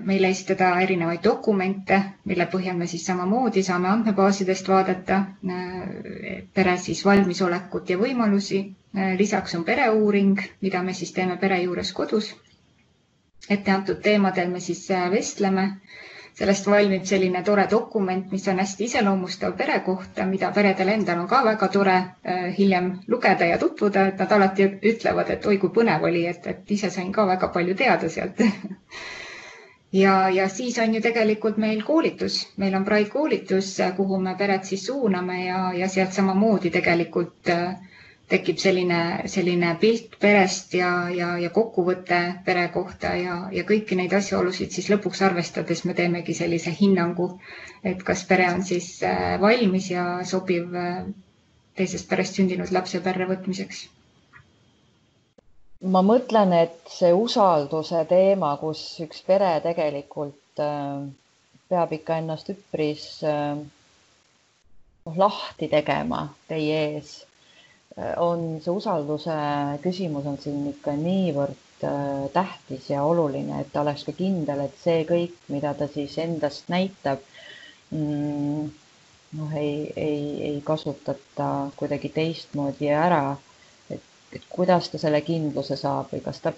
meile 0.07 0.29
esitada 0.33 0.69
erinevaid 0.83 1.21
dokumente, 1.24 2.00
mille 2.27 2.48
põhjal 2.51 2.75
me 2.79 2.88
siis 2.91 3.05
samamoodi 3.07 3.63
saame 3.67 3.88
andmebaasidest 3.91 4.67
vaadata 4.71 5.19
äh, 5.19 6.43
pere 6.57 6.74
siis 6.86 7.03
valmisolekut 7.07 7.89
ja 7.93 7.98
võimalusi. 8.01 8.59
Äh, 8.98 9.13
lisaks 9.21 9.55
on 9.59 9.63
pereuuring, 9.69 10.36
mida 10.65 10.83
me 10.83 10.93
siis 11.00 11.13
teeme 11.15 11.38
pere 11.45 11.62
juures 11.63 11.93
kodus. 12.01 12.33
etteantud 13.50 14.01
teemadel 14.05 14.50
me 14.51 14.59
siis 14.62 14.83
äh, 14.91 15.07
vestleme 15.12 15.63
sellest 16.38 16.67
valmib 16.71 17.05
selline 17.05 17.41
tore 17.43 17.65
dokument, 17.71 18.25
mis 18.31 18.48
on 18.48 18.59
hästi 18.63 18.83
iseloomustav 18.89 19.55
pere 19.57 19.79
kohta, 19.86 20.25
mida 20.25 20.51
peredel 20.55 20.91
endal 20.95 21.19
on 21.24 21.27
ka 21.27 21.41
väga 21.45 21.67
tore 21.74 21.95
äh, 22.00 22.50
hiljem 22.57 22.91
lugeda 23.07 23.45
ja 23.50 23.57
tutvuda, 23.57 24.07
et 24.12 24.19
nad 24.24 24.31
alati 24.38 24.67
ütlevad, 24.93 25.29
et 25.36 25.45
oi 25.45 25.57
kui 25.57 25.74
põnev 25.79 26.05
oli, 26.12 26.25
et, 26.33 26.48
et 26.53 26.71
ise 26.77 26.89
sain 26.89 27.12
ka 27.12 27.25
väga 27.27 27.51
palju 27.57 27.75
teada 27.83 28.09
sealt. 28.09 28.43
Ja, 29.91 30.29
ja 30.29 30.43
siis 30.53 30.75
on 30.77 30.91
ju 30.93 31.00
tegelikult 31.01 31.55
meil 31.57 31.79
koolitus, 31.81 32.36
meil 32.62 32.75
on 32.77 32.83
Pride 32.86 33.09
koolitus, 33.09 33.71
kuhu 33.98 34.19
me 34.21 34.36
pered 34.38 34.62
siis 34.67 34.83
suuname 34.86 35.38
ja, 35.48 35.62
ja 35.74 35.88
sealt 35.89 36.13
samamoodi 36.13 36.69
tegelikult 36.69 37.50
äh, 37.50 37.88
tekib 38.29 38.59
selline, 38.62 38.98
selline 39.31 39.71
pilt 39.81 40.13
perest 40.21 40.74
ja, 40.77 40.89
ja, 41.13 41.31
ja 41.41 41.50
kokkuvõte 41.53 42.19
pere 42.45 42.67
kohta 42.74 43.15
ja, 43.17 43.38
ja 43.55 43.63
kõiki 43.65 43.98
neid 43.98 44.13
asjaolusid 44.13 44.74
siis 44.75 44.89
lõpuks 44.91 45.24
arvestades 45.25 45.81
me 45.89 45.95
teemegi 45.98 46.36
sellise 46.38 46.74
hinnangu, 46.77 47.31
et 47.83 48.03
kas 48.05 48.21
pere 48.29 48.45
on 48.53 48.62
siis 48.67 48.91
äh, 49.07 49.33
valmis 49.41 49.89
ja 49.89 50.03
sobiv 50.29 50.75
äh, 50.77 51.00
teisest 51.79 52.09
perest 52.12 52.38
sündinud 52.38 52.69
lapse 52.75 53.01
perre 53.01 53.25
võtmiseks. 53.31 53.88
ma 55.89 56.01
mõtlen, 56.05 56.53
et 56.53 56.77
see 56.91 57.09
usalduse 57.15 58.03
teema, 58.09 58.53
kus 58.62 58.83
üks 59.07 59.24
pere 59.25 59.55
tegelikult 59.65 60.62
äh, 60.62 61.01
peab 61.69 61.98
ikka 61.98 62.19
ennast 62.21 62.50
üpris 62.53 63.07
noh, 63.25 65.17
lahti 65.17 65.69
tegema 65.74 66.27
teie 66.50 66.77
ees 66.91 67.12
on 68.18 68.60
see 68.63 68.72
usalduse 68.72 69.36
küsimus 69.84 70.27
on 70.29 70.38
siin 70.39 70.68
ikka 70.72 70.94
niivõrd 71.00 71.84
äh, 71.88 72.27
tähtis 72.34 72.89
ja 72.91 73.03
oluline, 73.03 73.62
et 73.62 73.72
ta 73.74 73.82
oleks 73.84 74.06
ka 74.08 74.13
kindel, 74.15 74.63
et 74.65 74.77
see 74.84 75.03
kõik, 75.10 75.36
mida 75.51 75.74
ta 75.77 75.88
siis 75.91 76.15
endast 76.22 76.70
näitab 76.72 77.24
mm,, 77.91 78.70
noh, 79.39 79.58
ei, 79.60 79.91
ei, 79.96 80.24
ei 80.51 80.62
kasutata 80.65 81.50
kuidagi 81.79 82.12
teistmoodi 82.15 82.91
ära. 82.94 83.38
et, 83.89 84.41
kuidas 84.50 84.89
ta 84.89 85.01
selle 85.01 85.22
kindluse 85.25 85.75
saab 85.79 86.13
või 86.13 86.24
kas 86.24 86.39
ta 86.46 86.53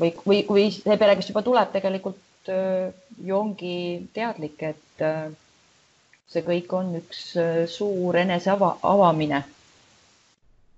või, 0.00 0.12
või 0.26 0.42
kui 0.48 0.68
see 0.74 0.98
pere, 0.98 1.16
kes 1.16 1.30
juba 1.30 1.44
tuleb, 1.46 1.72
tegelikult 1.76 2.50
äh, 2.50 2.90
ju 3.22 3.38
ongi 3.38 3.76
teadlik, 4.14 4.62
et 4.72 5.04
äh, 5.04 5.26
see 6.32 6.42
kõik 6.46 6.72
on 6.74 6.94
üks 6.96 7.26
suur 7.68 8.16
enese 8.16 8.50
ava, 8.50 8.78
avamine 8.82 9.44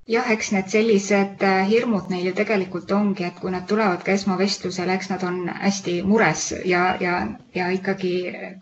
jah, 0.07 0.27
eks 0.35 0.51
need 0.53 0.67
sellised 0.73 1.43
äh, 1.49 1.63
hirmud 1.69 2.11
neil 2.13 2.27
ju 2.29 2.33
tegelikult 2.37 2.91
ongi, 2.93 3.25
et 3.29 3.39
kui 3.41 3.53
nad 3.55 3.65
tulevad 3.69 4.03
ka 4.05 4.13
esmavestlusele, 4.13 4.97
eks 4.99 5.09
nad 5.15 5.23
on 5.25 5.39
hästi 5.49 5.95
mures 6.09 6.51
ja, 6.69 6.83
ja, 7.01 7.15
ja 7.57 7.71
ikkagi 7.73 8.11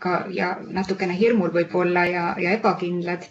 ka 0.05 0.13
ja 0.31 0.53
natukene 0.79 1.17
hirmul 1.19 1.51
võib-olla 1.57 2.05
ja, 2.11 2.29
ja 2.39 2.55
ebakindlad. 2.59 3.27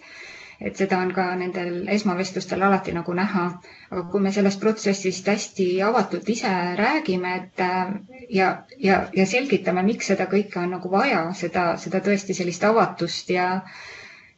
et 0.61 0.77
seda 0.77 0.97
on 1.01 1.09
ka 1.13 1.23
nendel 1.35 1.87
esmavestlustel 1.89 2.61
alati 2.67 2.91
nagu 2.93 3.13
näha. 3.17 3.45
aga 3.91 4.03
kui 4.11 4.19
me 4.21 4.31
sellest 4.31 4.59
protsessist 4.61 5.27
hästi 5.31 5.69
avatult 5.81 6.29
ise 6.29 6.51
räägime, 6.77 7.31
et 7.39 7.63
äh, 7.69 7.95
ja, 8.29 8.51
ja, 8.77 8.99
ja 9.15 9.25
selgitame, 9.25 9.83
miks 9.87 10.11
seda 10.11 10.27
kõike 10.35 10.59
on 10.59 10.69
nagu 10.77 10.91
vaja, 10.91 11.23
seda, 11.33 11.65
seda 11.77 11.99
tõesti 12.09 12.33
sellist 12.37 12.63
avatust 12.63 13.29
ja 13.33 13.47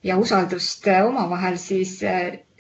ja 0.04 0.18
usaldust 0.18 0.88
äh, 0.88 1.06
omavahel, 1.08 1.58
siis 1.58 2.00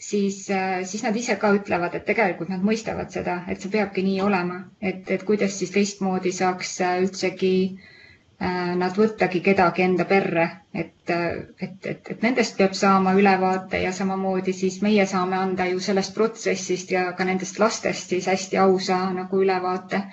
siis, 0.09 0.37
äh, 0.51 0.83
siis 0.89 1.03
nad 1.05 1.15
ise 1.19 1.35
ka 1.41 1.49
ütlevad, 1.55 1.93
et 1.97 2.03
tegelikult 2.07 2.49
nad 2.51 2.63
mõistavad 2.69 3.11
seda, 3.15 3.35
et 3.53 3.61
see 3.63 3.71
peabki 3.75 4.03
nii 4.07 4.19
olema, 4.25 4.57
et, 4.91 5.03
et 5.15 5.23
kuidas 5.29 5.55
siis 5.61 5.71
teistmoodi 5.75 6.33
saaks 6.39 6.73
äh, 6.83 6.97
üldsegi 7.05 7.51
äh, 7.69 8.73
nad 8.81 8.97
võttagi 8.99 9.41
kedagi 9.45 9.85
enda 9.87 10.07
perre, 10.09 10.47
et, 10.83 11.13
et, 11.13 11.89
et, 11.93 12.11
et 12.15 12.25
nendest 12.27 12.57
peab 12.59 12.75
saama 12.81 13.15
ülevaate 13.21 13.81
ja 13.85 13.93
samamoodi 14.01 14.55
siis 14.59 14.81
meie 14.87 15.05
saame 15.13 15.39
anda 15.39 15.69
ju 15.71 15.79
sellest 15.87 16.15
protsessist 16.19 16.91
ja 16.97 17.05
ka 17.17 17.27
nendest 17.31 17.59
lastest 17.63 18.11
siis 18.15 18.27
hästi 18.33 18.59
ausa 18.65 18.99
nagu 19.21 19.43
ülevaate, 19.45 20.03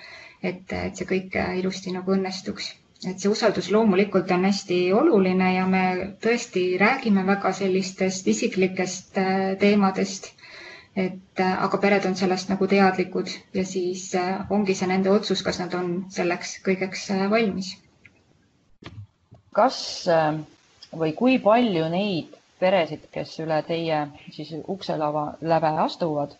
et, 0.41 0.63
et 0.85 0.95
see 1.01 1.09
kõik 1.15 1.35
ilusti 1.59 1.93
nagu 1.97 2.15
õnnestuks 2.15 2.71
et 3.09 3.17
see 3.21 3.29
usaldus 3.33 3.69
loomulikult 3.73 4.29
on 4.35 4.43
hästi 4.45 4.75
oluline 4.93 5.47
ja 5.55 5.63
me 5.69 5.79
tõesti 6.21 6.63
räägime 6.81 7.23
väga 7.25 7.51
sellistest 7.57 8.27
isiklikest 8.29 9.17
äh, 9.17 9.55
teemadest. 9.59 10.27
et 10.95 11.39
äh, 11.39 11.63
aga 11.63 11.77
pered 11.79 12.05
on 12.05 12.15
sellest 12.19 12.49
nagu 12.51 12.67
teadlikud 12.67 13.29
ja 13.55 13.63
siis 13.65 14.03
äh, 14.15 14.45
ongi 14.51 14.75
see 14.75 14.87
nende 14.91 15.09
otsus, 15.09 15.41
kas 15.41 15.59
nad 15.63 15.73
on 15.73 16.05
selleks 16.11 16.57
kõigeks 16.65 17.07
valmis. 17.31 17.71
kas 19.55 19.79
või 20.91 21.13
kui 21.15 21.39
palju 21.39 21.87
neid 21.89 22.37
peresid, 22.59 23.07
kes 23.11 23.33
üle 23.41 23.61
teie 23.67 24.03
siis 24.35 24.53
ukselava 24.69 25.25
läve 25.41 25.71
astuvad 25.87 26.35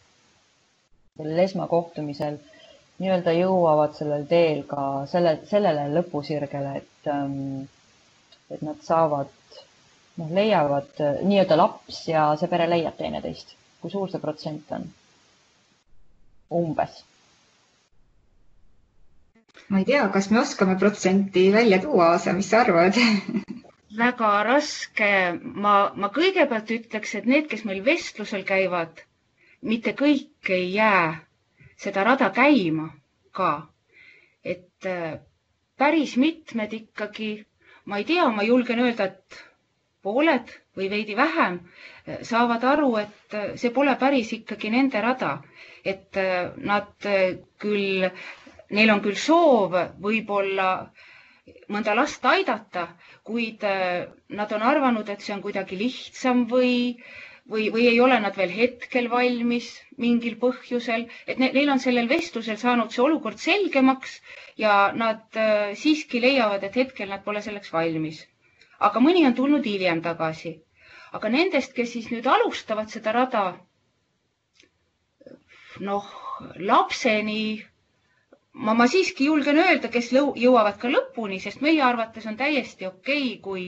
sellel 1.18 1.39
esmakohtumisel 1.48 2.38
nii-öelda 3.00 3.33
jõuavad 3.38 3.95
sellel 3.98 4.25
teel 4.29 4.63
ka 4.69 4.83
selle, 5.12 5.36
sellele 5.50 5.86
lõpusirgele, 5.95 6.74
et, 6.81 7.07
ähm, 7.13 7.38
et 8.50 8.62
nad 8.67 8.81
saavad, 8.86 9.31
noh, 10.19 10.33
leiavad 10.39 11.00
äh, 11.01 11.21
nii-öelda 11.25 11.57
laps 11.62 12.03
ja 12.12 12.27
see 12.39 12.50
pere 12.51 12.67
leiab 12.69 12.98
teineteist. 13.00 13.55
kui 13.81 13.89
suur 13.89 14.12
see 14.13 14.19
protsent 14.21 14.69
on? 14.77 14.83
umbes 16.53 17.00
ma 19.71 19.79
ei 19.79 19.86
tea, 19.88 20.03
kas 20.13 20.27
me 20.31 20.39
oskame 20.43 20.75
protsenti 20.77 21.48
välja 21.53 21.79
tuua, 21.81 22.12
Aasa, 22.13 22.33
mis 22.38 22.50
sa 22.51 22.60
arvad 22.62 22.98
väga 24.01 24.31
raske. 24.48 25.10
ma, 25.63 25.74
ma 25.95 26.10
kõigepealt 26.15 26.69
ütleks, 26.75 27.15
et 27.19 27.25
need, 27.27 27.48
kes 27.51 27.63
meil 27.67 27.81
vestlusel 27.86 28.43
käivad, 28.48 29.01
mitte 29.62 29.93
kõik 30.00 30.51
ei 30.57 30.69
jää 30.74 31.19
seda 31.81 32.03
rada 32.05 32.29
käima 32.33 32.89
ka. 33.33 33.67
et 34.43 34.85
äh, 34.85 35.19
päris 35.77 36.15
mitmed 36.17 36.71
ikkagi, 36.73 37.45
ma 37.85 37.97
ei 37.97 38.05
tea, 38.05 38.25
ma 38.29 38.43
julgen 38.43 38.79
öelda, 38.81 39.05
et 39.11 39.38
pooled 40.01 40.50
või 40.77 40.89
veidi 40.89 41.15
vähem 41.17 41.59
äh, 41.61 42.21
saavad 42.25 42.63
aru, 42.73 42.89
et 43.01 43.35
äh, 43.38 43.51
see 43.61 43.69
pole 43.73 43.95
päris 44.01 44.33
ikkagi 44.38 44.69
nende 44.73 45.01
rada. 45.01 45.39
et 45.85 46.13
nad 46.61 46.91
küll, 47.57 48.05
neil 48.69 48.91
on 48.93 49.00
küll 49.01 49.17
soov 49.17 49.73
võib-olla 50.01 50.67
mõnda 51.73 51.95
last 51.97 52.25
aidata, 52.29 52.83
kuid 53.25 53.65
nad 54.29 54.53
on 54.53 54.61
arvanud, 54.61 55.09
et 55.09 55.21
see 55.25 55.33
on 55.33 55.41
kuidagi 55.41 55.79
lihtsam 55.79 56.45
või 56.51 57.01
või, 57.50 57.69
või 57.74 57.88
ei 57.89 58.00
ole 58.03 58.17
nad 58.21 58.36
veel 58.38 58.51
hetkel 58.53 59.07
valmis 59.12 59.69
mingil 60.01 60.36
põhjusel, 60.41 61.08
et 61.27 61.39
ne, 61.41 61.49
neil 61.56 61.69
on 61.73 61.80
sellel 61.82 62.10
vestlusel 62.10 62.58
saanud 62.62 62.91
see 62.93 63.04
olukord 63.06 63.39
selgemaks 63.41 64.19
ja 64.62 64.91
nad 64.95 65.23
äh, 65.39 65.71
siiski 65.77 66.21
leiavad, 66.21 66.63
et 66.67 66.75
hetkel 66.77 67.10
nad 67.10 67.23
pole 67.25 67.41
selleks 67.41 67.73
valmis. 67.73 68.21
aga 68.80 68.99
mõni 68.99 69.25
on 69.27 69.34
tulnud 69.38 69.65
hiljem 69.65 70.01
tagasi. 70.01 70.56
aga 71.12 71.30
nendest, 71.30 71.73
kes 71.75 71.91
siis 71.93 72.08
nüüd 72.12 72.27
alustavad 72.27 72.89
seda 72.89 73.12
rada, 73.12 73.43
noh, 75.80 76.08
lapseni 76.60 77.63
ma, 78.53 78.73
ma 78.73 78.85
siiski 78.91 79.25
julgen 79.29 79.59
öelda, 79.61 79.89
kes 79.93 80.09
lõu, 80.15 80.31
jõuavad 80.39 80.77
ka 80.81 80.89
lõpuni, 80.91 81.37
sest 81.43 81.61
meie 81.63 81.81
arvates 81.85 82.25
on 82.27 82.35
täiesti 82.39 82.87
okei 82.87 83.23
okay,, 83.23 83.35
kui 83.45 83.65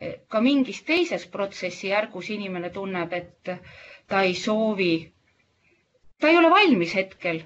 eh, 0.00 0.18
ka 0.28 0.40
mingis 0.44 0.82
teises 0.88 1.24
protsessi 1.32 1.88
järgus 1.92 2.28
inimene 2.34 2.70
tunneb, 2.74 3.12
et 3.16 3.52
ta 4.12 4.20
ei 4.28 4.34
soovi, 4.36 4.90
ta 6.20 6.28
ei 6.30 6.36
ole 6.42 6.50
valmis 6.52 6.92
hetkel 6.98 7.40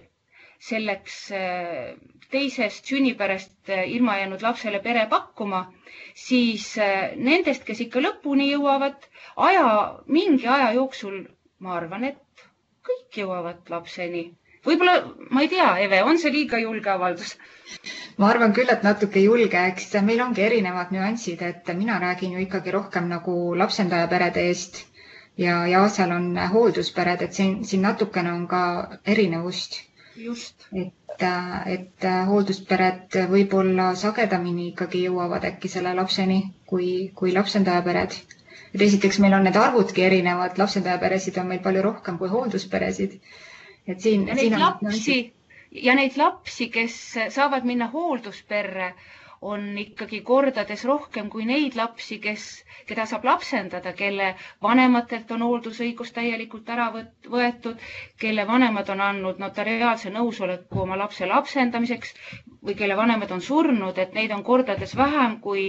selleks 0.70 1.20
eh, 1.38 1.94
teisest 2.30 2.90
sünnipärast 2.90 3.70
eh, 3.70 3.86
ilma 3.94 4.18
jäänud 4.18 4.42
lapsele 4.42 4.82
pere 4.82 5.06
pakkuma, 5.14 5.62
siis 6.26 6.72
nendest, 7.16 7.62
kes 7.70 7.84
ikka 7.86 8.02
lõpuni 8.02 8.50
jõuavad, 8.50 9.06
aja, 9.46 9.66
mingi 10.10 10.50
aja 10.50 10.72
jooksul, 10.80 11.22
ma 11.62 11.78
arvan, 11.78 12.10
et 12.10 12.46
kõik 12.86 13.22
jõuavad 13.22 13.70
lapseni 13.70 14.26
võib-olla, 14.66 14.94
ma 15.34 15.42
ei 15.44 15.48
tea, 15.52 15.68
Eve, 15.84 15.98
on 16.04 16.18
see 16.22 16.30
liiga 16.34 16.58
julge 16.62 16.90
avaldus? 16.92 17.34
ma 18.20 18.28
arvan 18.30 18.52
küll, 18.56 18.70
et 18.74 18.82
natuke 18.86 19.22
julge, 19.24 19.60
eks 19.72 19.86
meil 20.08 20.20
ongi 20.24 20.42
erinevad 20.46 20.90
nüansid, 20.94 21.42
et 21.46 21.70
mina 21.78 21.98
räägin 22.02 22.34
ju 22.36 22.42
ikkagi 22.44 22.74
rohkem 22.76 23.06
nagu 23.12 23.36
lapsendajaperede 23.62 24.44
eest 24.50 24.80
ja, 25.44 25.54
ja 25.72 25.82
Aasal 25.84 26.12
on 26.16 26.26
hoolduspered, 26.54 27.22
et 27.28 27.38
siin, 27.38 27.60
siin 27.64 27.82
natukene 27.86 28.32
on 28.32 28.46
ka 28.50 28.62
erinevust. 29.14 29.78
just. 30.16 30.66
et, 30.82 31.24
et 31.76 32.08
hoolduspered 32.28 33.16
võib-olla 33.30 33.92
sagedamini 34.02 34.68
ikkagi 34.72 35.04
jõuavad 35.06 35.46
äkki 35.52 35.68
selle 35.76 35.94
lapseni 36.02 36.40
kui, 36.66 36.90
kui 37.14 37.32
lapsendajapered 37.32 38.18
et 38.74 38.82
esiteks 38.86 39.18
meil 39.24 39.34
on 39.38 39.46
need 39.48 39.56
arvudki 39.58 40.02
erinevad, 40.06 40.58
lapsendajaperesid 40.60 41.38
on 41.42 41.48
meil 41.54 41.62
palju 41.64 41.82
rohkem 41.88 42.18
kui 42.20 42.28
hooldusperesid 42.34 43.16
et 43.94 44.00
siin. 44.06 44.26
ja 44.28 44.34
neid 44.40 44.58
lapsi 44.58 45.18
ja 45.72 45.94
neid 45.94 46.16
lapsi, 46.18 46.66
kes 46.74 46.94
saavad 47.34 47.64
minna 47.68 47.86
hooldusperre, 47.92 48.88
on 49.50 49.62
ikkagi 49.82 50.18
kordades 50.30 50.82
rohkem 50.88 51.28
kui 51.34 51.46
neid 51.50 51.76
lapsi, 51.78 52.18
kes, 52.24 52.46
keda 52.90 53.06
saab 53.12 53.24
lapsendada, 53.28 53.92
kelle 54.00 54.26
vanematelt 54.66 55.30
on 55.36 55.44
hooldusõigus 55.46 56.10
täielikult 56.16 56.68
ära 56.74 56.88
võetud, 56.96 57.80
kelle 58.24 58.44
vanemad 58.50 58.90
on 58.96 59.00
andnud 59.06 59.40
notariaalse 59.44 60.12
nõusoleku 60.18 60.82
oma 60.84 60.98
lapse 61.04 61.28
lapsendamiseks 61.30 62.12
või 62.66 62.76
kelle 62.82 62.98
vanemad 63.00 63.32
on 63.38 63.40
surnud, 63.50 63.98
et 64.06 64.12
neid 64.18 64.34
on 64.36 64.44
kordades 64.50 64.96
vähem 65.04 65.38
kui 65.46 65.64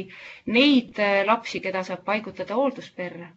neid 0.57 0.99
lapsi, 1.31 1.61
keda 1.69 1.85
saab 1.91 2.03
paigutada 2.11 2.57
hooldusperre 2.59 3.31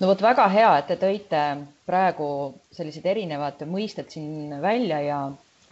no 0.00 0.06
vot, 0.10 0.22
väga 0.22 0.46
hea, 0.52 0.70
et 0.80 0.86
te 0.90 0.96
tõite 1.00 1.42
praegu 1.88 2.28
sellised 2.76 3.06
erinevad 3.06 3.62
mõisted 3.70 4.10
siin 4.12 4.56
välja 4.62 5.00
ja 5.04 5.20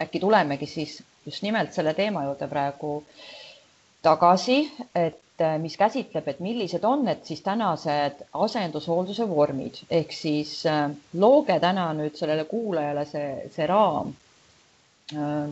äkki 0.01 0.21
tulemegi 0.23 0.67
siis 0.69 0.99
just 1.25 1.43
nimelt 1.45 1.73
selle 1.73 1.93
teema 1.97 2.25
juurde 2.27 2.47
praegu 2.51 2.99
tagasi, 4.05 4.57
et 4.95 5.21
mis 5.59 5.75
käsitleb, 5.75 6.27
et 6.31 6.39
millised 6.39 6.83
on 6.87 7.01
need 7.07 7.25
siis 7.27 7.41
tänased 7.43 8.21
asendushoolduse 8.45 9.25
vormid 9.27 9.81
ehk 9.89 10.13
siis 10.15 10.53
äh, 10.69 10.85
looge 11.19 11.57
täna 11.59 11.89
nüüd 11.97 12.15
sellele 12.15 12.45
kuulajale 12.47 13.03
see, 13.09 13.31
see 13.51 13.67
raam. 13.67 14.13
Äh, 15.11 15.49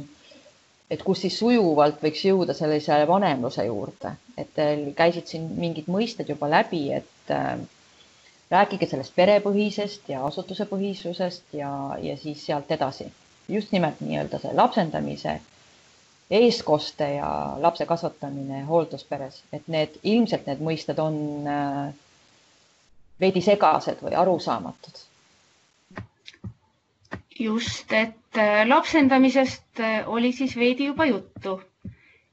et 0.94 1.04
kus 1.04 1.24
siis 1.26 1.36
sujuvalt 1.42 2.00
võiks 2.04 2.22
jõuda 2.28 2.54
sellise 2.56 3.02
vanemluse 3.10 3.66
juurde, 3.66 4.14
et 4.38 4.52
teil 4.56 4.86
käisid 4.96 5.28
siin 5.32 5.50
mingid 5.58 5.88
mõisted 5.92 6.30
juba 6.30 6.48
läbi, 6.52 6.84
et 6.94 7.32
rääkige 8.52 8.86
sellest 8.90 9.16
perepõhisest 9.16 10.10
ja 10.12 10.26
asutusepõhisusest 10.28 11.54
ja, 11.58 11.72
ja 12.02 12.18
siis 12.18 12.46
sealt 12.46 12.72
edasi. 12.72 13.12
just 13.50 13.72
nimelt 13.76 14.00
nii-öelda 14.02 14.40
see 14.40 14.54
lapsendamise, 14.56 15.32
eestkoste 16.32 17.08
ja 17.18 17.30
lapse 17.62 17.86
kasvatamine 17.86 18.62
hooldusperes, 18.70 19.42
et 19.54 19.68
need 19.68 19.98
ilmselt 20.04 20.46
need 20.48 20.62
mõisted 20.64 21.00
on 21.04 21.18
äh, 21.48 21.90
veidi 23.20 23.42
segased 23.42 24.00
või 24.06 24.16
arusaamatud. 24.22 25.02
just, 27.40 27.92
et 27.92 28.38
äh, 28.40 28.64
lapsendamisest 28.70 29.80
äh, 29.84 30.08
oli 30.10 30.32
siis 30.32 30.56
veidi 30.56 30.86
juba 30.92 31.06
juttu, 31.10 31.58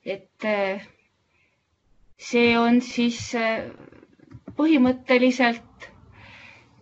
et 0.04 0.46
see 2.20 2.58
on 2.58 2.80
siis 2.84 3.18
põhimõtteliselt 4.56 5.89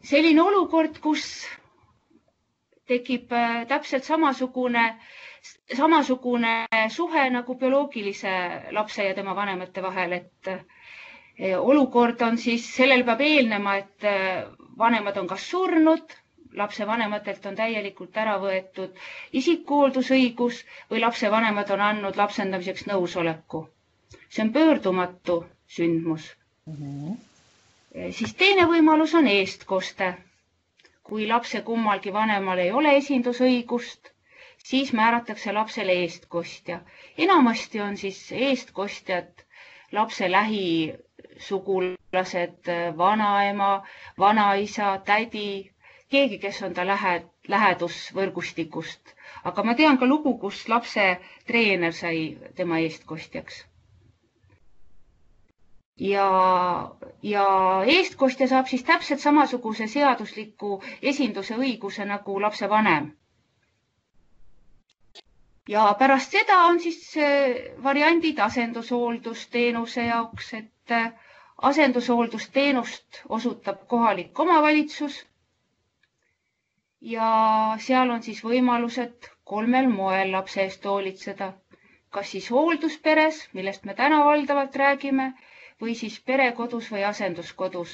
selline 0.08 0.42
olukord, 0.42 0.98
kus 1.04 1.24
tekib 2.88 3.32
äh, 3.36 3.64
täpselt 3.68 4.04
samasugune, 4.08 4.84
samasugune 5.76 6.54
suhe 6.90 7.26
nagu 7.30 7.54
bioloogilise 7.60 8.32
lapse 8.72 9.04
ja 9.08 9.14
tema 9.14 9.34
vanemate 9.36 9.82
vahel, 9.84 10.12
et 10.22 10.52
olukord 11.60 12.22
on 12.26 12.38
siis, 12.38 12.64
sellele 12.76 13.04
peab 13.06 13.20
eelnema, 13.22 13.76
et 13.82 14.06
vanemad 14.78 15.16
on 15.20 15.28
kas 15.30 15.44
surnud, 15.50 16.16
lapsevanematelt 16.58 17.46
on 17.50 17.56
täielikult 17.58 18.16
ära 18.18 18.38
võetud 18.42 18.96
isikuhooldusõigus 19.40 20.62
või 20.90 21.02
lapsevanemad 21.04 21.70
on 21.76 21.82
andnud 21.90 22.16
lapsendamiseks 22.18 22.86
nõusoleku. 22.90 23.66
see 24.28 24.42
on 24.44 24.52
pöördumatu 24.52 25.36
sündmus 25.76 26.34
mm. 26.66 26.74
-hmm. 26.74 27.27
Siis 27.94 28.34
teine 28.34 28.64
võimalus 28.70 29.14
on 29.14 29.26
eestkoste. 29.26 30.14
kui 31.08 31.26
lapse 31.28 31.60
kummalgi 31.66 32.12
vanemal 32.12 32.58
ei 32.64 32.70
ole 32.72 32.96
esindusõigust, 32.96 34.10
siis 34.70 34.92
määratakse 34.92 35.52
lapsele 35.52 35.92
eestkostja. 36.02 36.80
enamasti 37.18 37.80
on 37.80 37.96
siis 37.96 38.32
eestkostjad 38.32 39.44
lapse 39.92 40.30
lähisugulased, 40.30 42.64
vanaema, 42.96 43.86
vanaisa, 44.18 45.00
tädi 45.04 45.70
keegi, 46.08 46.38
kes 46.38 46.62
on 46.62 46.74
ta 46.74 46.86
lähe, 46.86 47.24
lähedusvõrgustikust. 47.48 49.14
aga 49.44 49.62
ma 49.62 49.74
tean 49.74 49.98
ka 49.98 50.06
lugu, 50.06 50.38
kus 50.38 50.68
lapse 50.68 51.18
treener 51.46 51.92
sai 51.92 52.36
tema 52.56 52.78
eestkostjaks. 52.84 53.64
Ja, 55.98 56.26
ja 57.22 57.46
eestkostja 57.96 58.48
saab 58.48 58.66
siis 58.70 58.84
täpselt 58.86 59.20
samasuguse 59.20 59.86
seadusliku 59.94 60.82
esinduse 61.02 61.56
õiguse 61.58 62.04
nagu 62.12 62.40
lapsevanem 62.42 63.12
ja 65.68 65.94
pärast 65.98 66.32
seda 66.32 66.56
on 66.66 66.78
siis 66.80 67.00
äh, 67.20 67.56
variandid 67.84 68.38
asendushooldusteenuse 68.40 70.04
jaoks, 70.06 70.52
et 70.54 70.92
äh, 70.98 71.10
asendushooldusteenust 71.70 73.18
osutab 73.28 73.82
kohalik 73.90 74.40
omavalitsus 74.40 75.18
ja 77.00 77.28
seal 77.84 78.10
on 78.16 78.22
siis 78.22 78.40
võimalused 78.46 79.28
kolmel 79.52 79.90
moel 79.92 80.32
lapse 80.32 80.62
eest 80.64 80.84
hoolitseda. 80.88 81.50
kas 82.16 82.30
siis 82.32 82.46
hooldusperes, 82.50 83.42
millest 83.52 83.84
me 83.84 83.94
täna 83.94 84.22
valdavalt 84.24 84.76
räägime, 84.80 85.26
või 85.82 85.94
siis 86.00 86.16
perekodus 86.30 86.88
või 86.94 87.04
asenduskodus, 87.08 87.92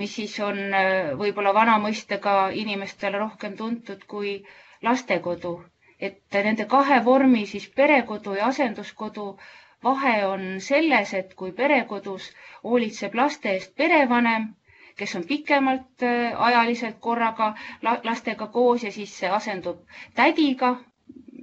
mis 0.00 0.14
siis 0.18 0.34
on 0.48 0.58
äh, 0.78 1.12
võib-olla 1.22 1.52
vana 1.56 1.78
mõistega 1.86 2.34
inimestele 2.64 3.18
rohkem 3.24 3.56
tuntud 3.56 4.04
kui 4.14 4.34
lastekodu. 4.82 5.54
et 6.06 6.18
nende 6.44 6.64
kahe 6.66 6.96
vormi 7.04 7.46
siis 7.46 7.66
perekodu 7.80 8.32
ja 8.34 8.46
asenduskodu 8.46 9.26
vahe 9.84 10.14
on 10.26 10.60
selles, 10.60 11.12
et 11.14 11.34
kui 11.34 11.52
perekodus 11.52 12.30
hoolitseb 12.64 13.14
laste 13.14 13.50
eest 13.52 13.74
perevanem 13.76 14.48
kes 14.96 15.14
on 15.16 15.24
pikemalt 15.28 16.02
äh, 16.02 16.42
ajaliselt 16.48 16.96
korraga 17.00 17.54
lastega 18.04 18.46
koos 18.46 18.82
ja 18.84 18.92
siis 18.92 19.14
asendub 19.24 19.78
tädiga 20.14 20.72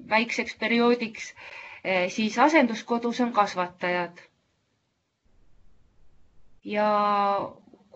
väikseks 0.10 0.56
perioodiks, 0.60 1.32
äh, 1.34 2.08
siis 2.10 2.38
asenduskodus 2.39 3.22
on 3.22 3.34
kasvatajad. 3.34 4.29
Ja 6.70 6.90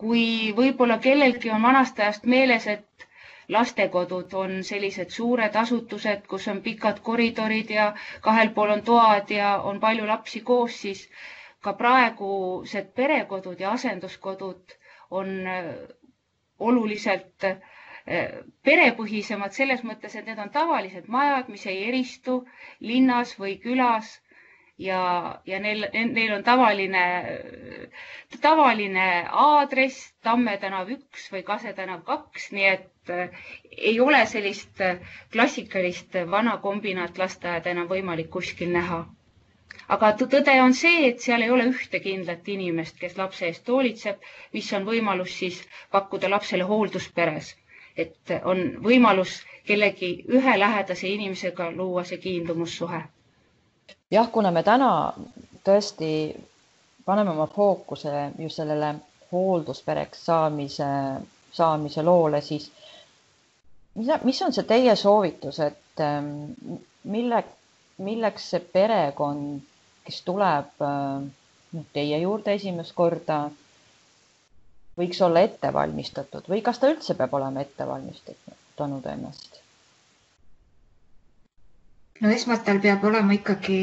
kui 0.02 0.52
võib-olla 0.56 0.96
kellelgi 1.04 1.50
on 1.54 1.62
vanast 1.62 2.00
ajast 2.00 2.24
meeles, 2.34 2.66
et 2.72 3.06
lastekodud 3.54 4.32
on 4.40 4.54
sellised 4.64 5.12
suured 5.14 5.56
asutused, 5.60 6.24
kus 6.32 6.48
on 6.52 6.62
pikad 6.64 7.00
koridorid 7.08 7.70
ja 7.74 7.90
kahel 8.24 8.50
pool 8.56 8.72
on 8.76 8.82
toad 8.88 9.30
ja 9.36 9.52
on 9.70 9.80
palju 9.80 10.06
lapsi 10.08 10.40
koos, 10.50 10.78
siis 10.84 11.04
ka 11.64 11.72
praegused 11.82 12.90
perekodud 13.00 13.60
ja 13.60 13.70
asenduskodud 13.76 14.74
on 15.10 15.30
äh, 15.46 15.70
oluliselt 16.58 17.44
äh, 17.44 17.56
perepõhisemad 18.68 19.52
selles 19.56 19.84
mõttes, 19.90 20.16
et 20.22 20.26
need 20.28 20.40
on 20.46 20.50
tavalised 20.58 21.06
majad, 21.08 21.48
mis 21.48 21.66
ei 21.66 21.84
eristu 21.88 22.40
linnas 22.80 23.36
või 23.40 23.54
külas 23.62 24.10
ja, 24.78 25.00
ja 25.46 25.58
neil, 25.60 25.86
neil 25.92 26.32
on 26.34 26.44
tavaline, 26.44 27.02
tavaline 28.42 29.04
aadress 29.46 30.00
Tamme 30.24 30.56
tänav 30.58 30.88
üks 30.96 31.28
või 31.32 31.42
Kase 31.46 31.72
tänav 31.76 32.02
kaks, 32.08 32.50
nii 32.56 32.64
et 32.72 33.10
äh, 33.12 33.44
ei 33.76 34.00
ole 34.00 34.24
sellist 34.26 34.80
klassikalist 35.32 36.16
vana 36.32 36.56
kombinaatlasteaeda 36.64 37.70
enam 37.76 37.88
võimalik 37.92 38.30
kuskil 38.38 38.72
näha 38.78 39.04
aga 39.92 40.08
tõde 40.20 40.52
on 40.62 40.72
see, 40.76 41.08
et 41.08 41.20
seal 41.24 41.42
ei 41.44 41.50
ole 41.54 41.64
ühte 41.70 42.00
kindlat 42.04 42.46
inimest, 42.48 42.96
kes 43.00 43.16
lapse 43.20 43.46
eest 43.48 43.68
hoolitseb, 43.68 44.22
mis 44.56 44.70
on 44.78 44.86
võimalus 44.88 45.34
siis 45.40 45.58
pakkuda 45.96 46.30
lapsele 46.32 46.64
hooldusperes. 46.70 47.54
et 48.02 48.30
on 48.50 48.60
võimalus 48.82 49.32
kellegi 49.68 50.08
ühe 50.38 50.54
lähedase 50.58 51.08
inimesega 51.08 51.68
luua 51.76 52.02
see 52.04 52.18
kiindumussuhe. 52.18 53.02
Jah, 54.10 54.30
kuna 54.32 54.50
me 54.50 54.62
täna 54.62 54.88
tõesti 55.64 56.10
paneme 57.04 57.30
oma 57.34 57.46
fookuse 57.46 58.14
just 58.38 58.60
sellele 58.60 58.94
hoolduspereks 59.32 60.24
saamise, 60.28 60.88
saamise 61.52 62.02
loole, 62.02 62.40
siis 62.40 62.70
mis, 63.94 64.08
mis 64.24 64.42
on 64.46 64.52
see 64.52 64.64
teie 64.68 64.96
soovitus, 64.96 65.58
et 65.60 66.00
ähm, 66.00 66.32
mille, 67.04 67.44
milleks 67.98 68.50
see 68.54 68.60
perekond 68.74 69.62
kes 70.04 70.20
tuleb 70.26 70.82
äh, 70.84 71.24
teie 71.96 72.18
juurde 72.22 72.52
esimest 72.58 72.92
korda, 72.96 73.38
võiks 74.98 75.20
olla 75.26 75.42
ette 75.48 75.70
valmistatud 75.74 76.48
või 76.52 76.60
kas 76.66 76.78
ta 76.82 76.90
üldse 76.92 77.16
peab 77.18 77.32
olema 77.38 77.64
ette 77.64 77.86
valmistanud 77.88 79.08
ennast? 79.14 79.53
No 82.22 82.30
esmalt 82.36 82.64
tal 82.68 82.80
peab 82.84 83.04
olema 83.10 83.34
ikkagi, 83.38 83.78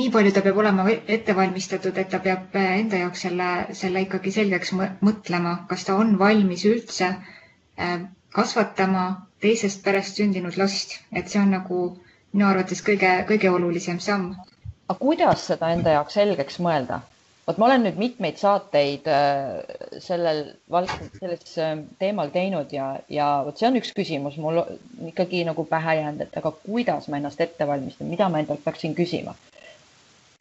nii 0.00 0.10
palju 0.16 0.32
ta 0.36 0.42
peab 0.46 0.58
olema 0.64 0.86
ette 1.16 1.36
valmistatud, 1.40 1.98
et 2.04 2.10
ta 2.14 2.18
peab 2.26 2.56
enda 2.62 3.02
jaoks 3.04 3.24
selle, 3.26 3.50
selle 3.82 4.02
ikkagi 4.06 4.32
selgeks 4.38 4.74
mõtlema, 4.80 5.54
kas 5.72 5.84
ta 5.88 5.96
on 6.02 6.16
valmis 6.24 6.64
üldse 6.72 7.10
äh, 7.14 7.98
kasvatama 8.40 9.04
teisest 9.40 9.82
perest 9.84 10.20
sündinud 10.22 10.56
last, 10.60 10.98
et 11.12 11.28
see 11.28 11.40
on 11.42 11.54
nagu 11.58 11.80
minu 12.32 12.46
arvates 12.52 12.82
kõige, 12.90 13.14
kõige 13.32 13.50
olulisem 13.50 13.98
samm 14.10 14.32
aga 14.90 14.98
kuidas 14.98 15.42
seda 15.46 15.68
enda 15.76 15.92
jaoks 15.94 16.16
selgeks 16.18 16.56
mõelda? 16.66 16.96
Vot 17.50 17.58
ma 17.58 17.66
olen 17.66 17.82
nüüd 17.82 17.96
mitmeid 17.98 18.36
saateid 18.38 19.08
äh, 19.10 19.98
sellel 20.04 20.42
valdkond, 20.70 21.16
selles 21.18 21.56
äh, 21.58 21.72
teemal 21.98 22.30
teinud 22.34 22.70
ja, 22.74 22.92
ja 23.10 23.30
vot 23.46 23.58
see 23.58 23.66
on 23.68 23.78
üks 23.80 23.90
küsimus. 23.96 24.36
Mul 24.38 24.60
ikkagi 25.10 25.42
nagu 25.48 25.64
pähe 25.70 25.96
jäänud, 25.98 26.22
et 26.28 26.38
aga 26.38 26.52
kuidas 26.62 27.08
ma 27.10 27.18
ennast 27.18 27.42
ette 27.42 27.66
valmistan, 27.66 28.10
mida 28.12 28.28
ma 28.30 28.42
endalt 28.44 28.62
peaksin 28.66 28.94
küsima? 28.98 29.34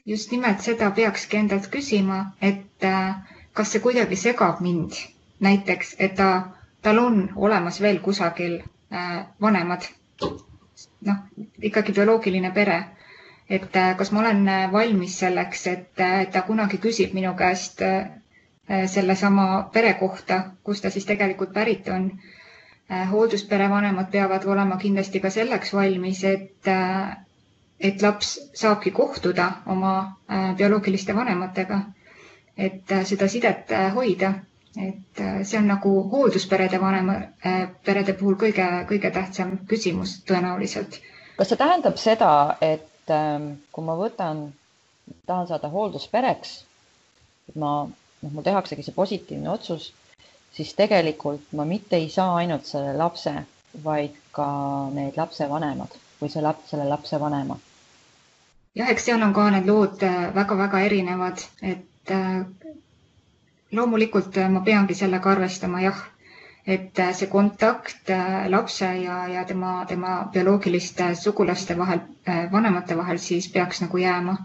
just 0.10 0.32
nimelt 0.34 0.62
seda 0.66 0.88
peakski 0.98 1.38
endalt 1.38 1.68
küsima, 1.74 2.20
et 2.42 2.86
äh, 2.88 3.18
kas 3.58 3.74
see 3.74 3.82
kuidagi 3.84 4.18
segab 4.18 4.62
mind, 4.66 4.96
näiteks, 5.46 5.96
et 6.00 6.16
ta, 6.18 6.30
tal 6.86 7.02
on 7.02 7.20
olemas 7.36 7.82
veel 7.84 8.00
kusagil 8.06 8.62
vanemad, 9.42 9.86
noh, 11.06 11.20
ikkagi 11.62 11.94
bioloogiline 11.94 12.50
pere 12.56 12.80
et 13.50 13.76
äh, 13.76 13.96
kas 13.98 14.12
ma 14.14 14.20
olen 14.22 14.48
äh, 14.48 14.72
valmis 14.72 15.16
selleks, 15.20 15.64
et 15.72 16.02
äh, 16.06 16.26
ta 16.32 16.42
kunagi 16.48 16.78
küsib 16.78 17.14
minu 17.18 17.34
käest 17.40 17.82
sellesama 18.94 19.46
pere 19.74 19.96
kohta, 19.98 20.36
kust 20.64 20.84
ta 20.86 20.90
siis 20.94 21.06
tegelikult 21.10 21.54
pärit 21.56 21.88
on. 21.90 22.04
hoolduspere 23.12 23.66
vanemad 23.70 24.08
peavad 24.12 24.46
olema 24.50 24.78
kindlasti 24.82 25.20
ka 25.22 25.30
selleks 25.34 25.74
valmis, 25.74 26.22
et, 26.24 26.68
et 27.80 28.02
laps 28.02 28.30
saabki 28.58 28.92
kohtuda 28.92 29.48
oma 29.74 29.92
bioloogiliste 30.58 31.14
vanematega, 31.18 31.80
et 32.58 32.94
seda 33.10 33.28
sidet 33.28 33.74
hoida 33.96 34.32
et 34.78 35.22
see 35.46 35.58
on 35.60 35.68
nagu 35.70 35.94
hooldusperede 36.14 36.82
vanema, 36.82 37.18
perede 37.86 38.14
puhul 38.22 38.38
kõige, 38.42 38.68
kõige 38.90 39.12
tähtsam 39.18 39.58
küsimus 39.70 40.20
tõenäoliselt. 40.30 41.02
kas 41.38 41.50
see 41.50 41.58
tähendab 41.58 41.98
seda, 41.98 42.32
et 42.62 42.89
et 43.10 43.16
ähm, 43.16 43.46
kui 43.74 43.84
ma 43.86 43.96
võtan, 43.98 44.42
tahan 45.26 45.48
saada 45.50 45.70
hoolduspereks, 45.74 46.52
ma, 47.58 47.72
noh, 48.22 48.32
mul 48.36 48.46
tehaksegi 48.46 48.86
see 48.86 48.94
positiivne 48.96 49.50
otsus, 49.50 49.88
siis 50.54 50.74
tegelikult 50.78 51.50
ma 51.58 51.66
mitte 51.66 51.98
ei 51.98 52.10
saa 52.14 52.36
ainult 52.42 52.68
selle 52.70 52.94
lapse, 52.98 53.34
vaid 53.84 54.16
ka 54.34 54.46
need 54.94 55.18
lapsevanemad 55.18 55.96
või 56.20 56.30
see 56.34 56.44
laps, 56.44 56.70
selle 56.72 56.86
lapsevanema. 56.90 57.58
jah, 58.78 58.90
eks 58.94 59.06
seal 59.10 59.22
on 59.26 59.34
ka 59.34 59.50
need 59.56 59.66
lood 59.70 60.02
väga-väga 60.36 60.82
äh, 60.82 60.86
erinevad, 60.90 61.42
et 61.62 62.14
äh, 62.14 62.46
loomulikult 63.72 64.38
äh, 64.38 64.50
ma 64.50 64.62
peangi 64.66 64.98
sellega 64.98 65.32
arvestama, 65.34 65.82
jah, 65.86 66.02
et 66.76 67.00
see 67.20 67.28
kontakt 67.32 68.12
lapse 68.56 68.90
ja, 69.04 69.18
ja 69.34 69.44
tema, 69.52 69.72
tema 69.90 70.14
bioloogiliste 70.34 71.08
sugulaste 71.24 71.78
vahel, 71.80 72.02
vanemate 72.52 72.98
vahel 73.00 73.18
siis 73.26 73.48
peaks 73.58 73.82
nagu 73.86 73.98
jääma. 74.04 74.38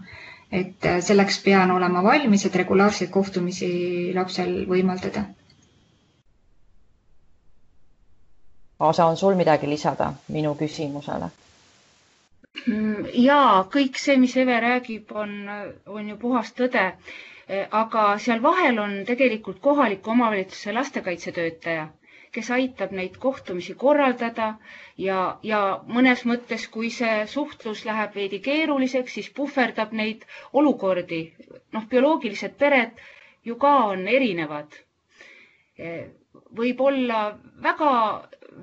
et 0.51 0.85
selleks 1.09 1.39
pean 1.43 1.71
olema 1.71 2.03
valmis, 2.03 2.45
et 2.45 2.55
regulaarseid 2.55 3.09
kohtumisi 3.11 3.69
lapsel 4.15 4.53
võimaldada 4.69 5.23
Aasa, 8.79 9.05
on 9.05 9.17
sul 9.17 9.35
midagi 9.39 9.67
lisada 9.69 10.09
minu 10.35 10.49
küsimusele? 10.59 11.29
Mm, 12.67 13.05
ja 13.23 13.37
kõik 13.71 13.95
see, 13.99 14.17
mis 14.19 14.35
Eve 14.41 14.57
räägib, 14.63 15.11
on, 15.15 15.31
on 15.87 16.09
ju 16.11 16.17
puhas 16.19 16.51
tõde. 16.57 16.83
Aga 17.79 18.03
seal 18.19 18.41
vahel 18.43 18.79
on 18.83 18.95
tegelikult 19.07 19.59
kohaliku 19.63 20.11
omavalitsuse 20.15 20.73
lastekaitsetöötaja, 20.73 21.85
kes 22.35 22.49
aitab 22.51 22.91
neid 22.99 23.15
kohtumisi 23.23 23.73
korraldada 23.83 24.47
ja, 25.07 25.19
ja 25.43 25.59
mõnes 25.97 26.23
mõttes, 26.29 26.65
kui 26.75 26.89
see 26.91 27.25
suhtlus 27.31 27.85
läheb 27.87 28.15
veidi 28.19 28.39
keeruliseks, 28.49 29.13
siis 29.19 29.29
puhverdab 29.39 29.93
neid 30.01 30.25
olukordi. 30.53 31.21
noh, 31.73 31.85
bioloogilised 31.91 32.57
pered 32.63 32.99
ju 33.45 33.55
ka 33.61 33.73
on 33.91 34.07
erinevad. 34.07 34.75
Võib 36.55 36.81
olla 36.81 37.21
väga 37.63 37.91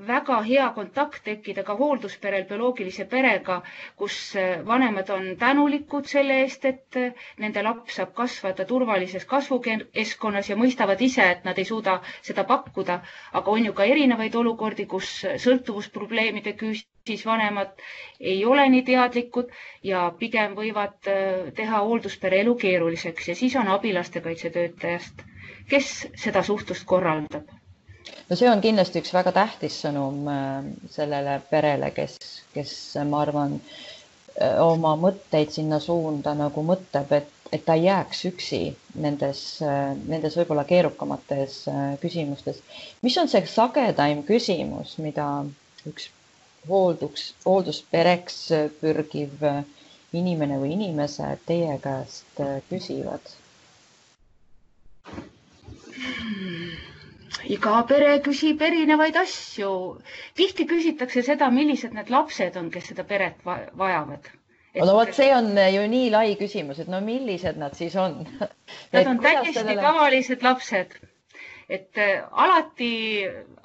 väga 0.09 0.37
hea 0.47 0.67
kontakt 0.75 1.23
tekkida 1.25 1.63
ka 1.69 1.75
hooldusperel 1.79 2.45
bioloogilise 2.51 3.05
perega, 3.11 3.57
kus 4.01 4.15
eh, 4.43 4.63
vanemad 4.67 5.11
on 5.17 5.27
tänulikud 5.43 6.09
selle 6.13 6.39
eest, 6.45 6.65
et 6.71 6.97
eh, 7.01 7.13
nende 7.45 7.63
laps 7.67 7.99
saab 7.99 8.15
kasvada 8.21 8.65
turvalises 8.71 9.27
kasvukeskkonnas 9.33 10.49
ja 10.53 10.57
mõistavad 10.63 11.03
ise, 11.09 11.27
et 11.37 11.45
nad 11.49 11.59
ei 11.61 11.69
suuda 11.69 11.99
seda 12.31 12.45
pakkuda. 12.53 12.99
aga 13.41 13.51
on 13.57 13.67
ju 13.69 13.73
ka 13.73 13.85
erinevaid 13.85 14.35
olukordi, 14.43 14.87
kus 14.95 15.11
sõltuvusprobleemide 15.45 16.55
küüsis 16.63 17.27
vanemad 17.29 17.77
ei 18.21 18.45
ole 18.45 18.69
nii 18.69 18.83
teadlikud 18.89 19.53
ja 19.93 20.07
pigem 20.19 20.57
võivad 20.57 21.13
eh, 21.17 21.51
teha 21.61 21.85
hoolduspere 21.85 22.41
elu 22.47 22.57
keeruliseks 22.65 23.29
ja 23.29 23.35
siis 23.43 23.57
on 23.57 23.69
abi 23.77 23.93
lastekaitsetöötajast, 23.93 25.27
kes 25.69 25.93
seda 26.27 26.43
suhtlust 26.43 26.87
korraldab 26.95 27.59
no 28.29 28.37
see 28.39 28.49
on 28.51 28.61
kindlasti 28.65 29.01
üks 29.03 29.13
väga 29.17 29.33
tähtis 29.37 29.77
sõnum 29.85 30.27
äh, 30.31 30.67
sellele 30.95 31.39
perele, 31.51 31.89
kes, 31.97 32.15
kes 32.55 32.73
ma 33.11 33.23
arvan, 33.27 33.57
äh, 34.37 34.57
oma 34.65 34.95
mõtteid 35.01 35.53
sinna 35.55 35.81
suunda 35.83 36.35
nagu 36.39 36.65
mõtleb, 36.69 37.13
et, 37.19 37.31
et 37.53 37.65
ta 37.67 37.77
ei 37.79 37.87
jääks 37.89 38.25
üksi 38.31 38.61
nendes, 39.05 39.43
äh, 39.67 39.93
nendes 40.13 40.37
võib-olla 40.41 40.65
keerukamates 40.69 41.59
küsimustes. 42.05 42.63
mis 43.03 43.19
on 43.23 43.29
see 43.33 43.45
sagedaim 43.57 44.23
küsimus, 44.29 44.97
mida 45.03 45.29
üks 45.91 46.09
hoolduks, 46.69 47.33
hoolduspereks 47.45 48.39
pürgiv 48.81 49.43
inimene 50.15 50.61
või 50.63 50.77
inimesed 50.79 51.43
teie 51.49 51.75
käest 51.83 52.43
küsivad? 52.71 53.33
Iga 57.55 57.75
pere 57.89 58.09
küsib 58.25 58.61
erinevaid 58.67 59.17
asju. 59.21 59.71
tihti 60.41 60.67
küsitakse 60.73 61.23
seda, 61.29 61.49
millised 61.51 61.95
need 61.99 62.11
lapsed 62.15 62.57
on, 62.61 62.69
kes 62.75 62.91
seda 62.93 63.05
peret 63.13 63.41
vajavad. 63.47 64.29
Et... 64.75 64.81
no 64.85 64.95
vot, 64.97 65.13
see 65.17 65.31
on 65.37 65.49
ju 65.75 65.83
nii 65.95 66.11
lai 66.15 66.35
küsimus, 66.41 66.79
et 66.85 66.89
no 66.93 67.01
millised 67.07 67.59
nad 67.63 67.75
siis 67.79 67.97
on? 67.97 68.19
Nad 68.93 69.07
on 69.13 69.19
täiesti 69.25 69.55
sellele... 69.59 69.83
tavalised 69.83 70.45
lapsed. 70.49 70.95
et 71.73 71.99
äh, 71.99 72.23
alati, 72.45 72.93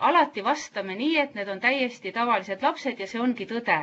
alati 0.10 0.44
vastame 0.44 0.96
nii, 0.96 1.14
et 1.26 1.36
need 1.36 1.50
on 1.54 1.60
täiesti 1.64 2.12
tavalised 2.16 2.64
lapsed 2.64 3.00
ja 3.04 3.08
see 3.08 3.22
ongi 3.22 3.48
tõde. 3.52 3.80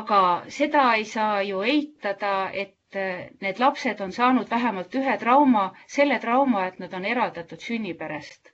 aga 0.00 0.20
seda 0.48 0.86
ei 0.96 1.04
saa 1.04 1.42
ju 1.48 1.60
eitada, 1.74 2.34
et 2.64 2.96
äh, 2.96 3.28
need 3.40 3.60
lapsed 3.60 4.00
on 4.00 4.12
saanud 4.12 4.48
vähemalt 4.50 4.94
ühe 5.02 5.18
trauma, 5.20 5.68
selle 5.86 6.18
trauma, 6.24 6.66
et 6.72 6.78
nad 6.80 6.94
on 7.00 7.04
eraldatud 7.14 7.60
sünniperest 7.70 8.51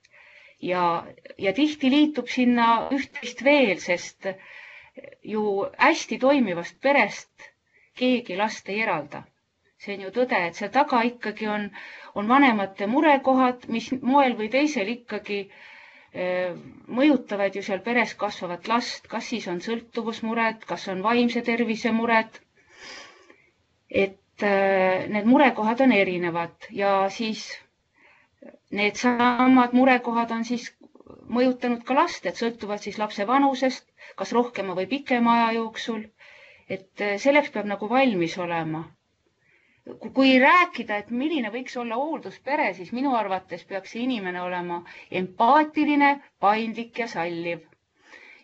ja, 0.61 1.05
ja 1.39 1.53
tihti 1.55 1.91
liitub 1.91 2.29
sinna 2.29 2.89
üht-teist 2.95 3.43
veel, 3.47 3.77
sest 3.81 4.27
ju 5.23 5.43
hästi 5.79 6.19
toimivast 6.19 6.81
perest 6.83 7.51
keegi 7.99 8.37
last 8.37 8.69
ei 8.69 8.81
eralda. 8.83 9.23
see 9.79 9.95
on 9.95 10.01
ju 10.03 10.09
tõde, 10.11 10.39
et 10.49 10.57
seal 10.59 10.71
taga 10.75 11.05
ikkagi 11.07 11.47
on, 11.47 11.69
on 12.19 12.27
vanemate 12.29 12.89
murekohad, 12.91 13.69
mis 13.71 13.93
moel 14.03 14.35
või 14.41 14.49
teisel 14.51 14.89
ikkagi 14.91 15.37
eh, 15.45 16.57
mõjutavad 16.99 17.55
ju 17.55 17.63
seal 17.63 17.79
peres 17.87 18.15
kasvavat 18.19 18.67
last, 18.69 19.07
kas 19.13 19.29
siis 19.31 19.47
on 19.53 19.61
sõltuvusmured, 19.63 20.67
kas 20.67 20.89
on 20.91 21.03
vaimse 21.07 21.45
tervise 21.47 21.93
mured. 21.95 22.41
et 23.89 24.43
eh, 24.43 25.07
need 25.15 25.31
murekohad 25.31 25.81
on 25.87 25.93
erinevad 25.95 26.67
ja 26.75 26.97
siis 27.11 27.47
Needsamad 28.79 29.73
murekohad 29.79 30.31
on 30.37 30.45
siis 30.51 30.67
mõjutanud 31.37 31.83
ka 31.89 31.95
last, 31.99 32.27
et 32.31 32.41
sõltuvad 32.43 32.85
siis 32.85 32.99
lapse 33.03 33.27
vanusest, 33.31 33.87
kas 34.21 34.33
rohkema 34.37 34.77
või 34.79 34.87
pikema 34.93 35.35
aja 35.39 35.49
jooksul. 35.59 36.05
et 36.77 37.01
eh, 37.09 37.15
selleks 37.25 37.51
peab 37.57 37.67
nagu 37.73 37.89
valmis 37.95 38.39
olema. 38.47 38.83
kui 40.19 40.35
rääkida, 40.39 40.97
et 41.05 41.11
milline 41.11 41.51
võiks 41.55 41.77
olla 41.83 41.97
hoolduspere, 42.03 42.73
siis 42.75 42.93
minu 42.93 43.15
arvates 43.17 43.65
peaks 43.65 43.91
see 43.97 44.03
inimene 44.05 44.43
olema 44.43 44.83
empaatiline, 45.23 46.11
paindlik 46.47 46.99
ja 46.99 47.09
salliv 47.09 47.65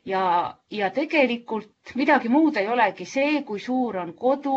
ja, 0.05 0.23
ja 0.71 0.89
tegelikult 0.97 1.93
midagi 1.97 2.29
muud 2.29 2.57
ei 2.61 2.67
olegi. 2.69 3.05
see, 3.09 3.43
kui 3.49 3.61
suur 3.67 3.97
on 4.03 4.11
kodu, 4.19 4.57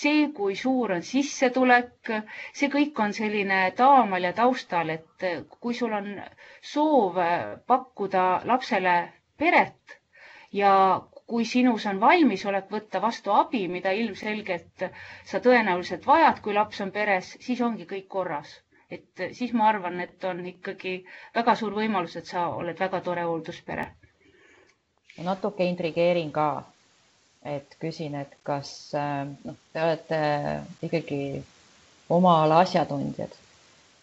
see, 0.00 0.26
kui 0.36 0.56
suur 0.62 0.92
on 0.96 1.02
sissetulek, 1.10 2.10
see 2.52 2.68
kõik 2.74 3.00
on 3.04 3.14
selline 3.16 3.60
taamal 3.78 4.28
ja 4.28 4.32
taustal, 4.36 4.90
et 4.96 5.26
kui 5.60 5.74
sul 5.74 5.92
on 6.00 6.10
soov 6.74 7.16
pakkuda 7.66 8.24
lapsele 8.44 8.96
peret 9.38 9.96
ja 10.52 10.74
kui 11.26 11.44
sinus 11.48 11.86
on 11.88 12.00
valmisolek 12.00 12.68
võtta 12.76 13.00
vastu 13.00 13.32
abi, 13.32 13.62
mida 13.68 13.92
ilmselgelt 14.02 14.84
sa 15.32 15.40
tõenäoliselt 15.40 16.04
vajad, 16.06 16.42
kui 16.44 16.52
laps 16.58 16.80
on 16.84 16.92
peres, 16.98 17.32
siis 17.40 17.60
ongi 17.70 17.88
kõik 17.94 18.08
korras. 18.18 18.58
et 18.92 19.20
siis 19.32 19.52
ma 19.56 19.68
arvan, 19.72 20.00
et 20.04 20.24
on 20.28 20.44
ikkagi 20.46 20.90
väga 21.34 21.54
suur 21.56 21.72
võimalus, 21.80 22.16
et 22.20 22.26
sa 22.28 22.42
oled 22.60 22.78
väga 22.78 23.00
tore 23.00 23.22
hoolduspere 23.24 23.86
natuke 25.18 25.64
intrigeerin 25.64 26.32
ka, 26.32 26.64
et 27.44 27.76
küsin, 27.80 28.14
et 28.14 28.36
kas 28.46 28.94
äh, 28.94 29.26
noh, 29.44 29.56
te 29.72 29.82
olete 29.82 30.20
ikkagi 30.82 31.22
oma 32.08 32.42
ala 32.44 32.60
asjatundjad 32.64 33.34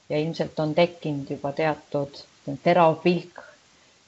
ja 0.09 0.17
ilmselt 0.19 0.59
on 0.59 0.73
tekkinud 0.75 1.29
juba 1.29 1.51
teatud 1.51 2.21
terav 2.63 2.99
pilk. 3.03 3.39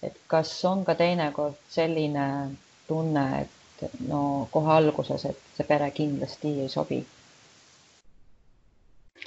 et 0.01 0.15
kas 0.27 0.51
on 0.65 0.85
ka 0.85 0.95
teinekord 0.97 1.57
selline 1.69 2.23
tunne, 2.87 3.25
et 3.41 3.91
no 4.07 4.47
kohe 4.51 4.71
alguses, 4.73 5.25
et 5.29 5.37
see 5.57 5.65
pere 5.67 5.91
kindlasti 5.91 6.53
ei 6.63 6.69
sobi? 6.69 7.03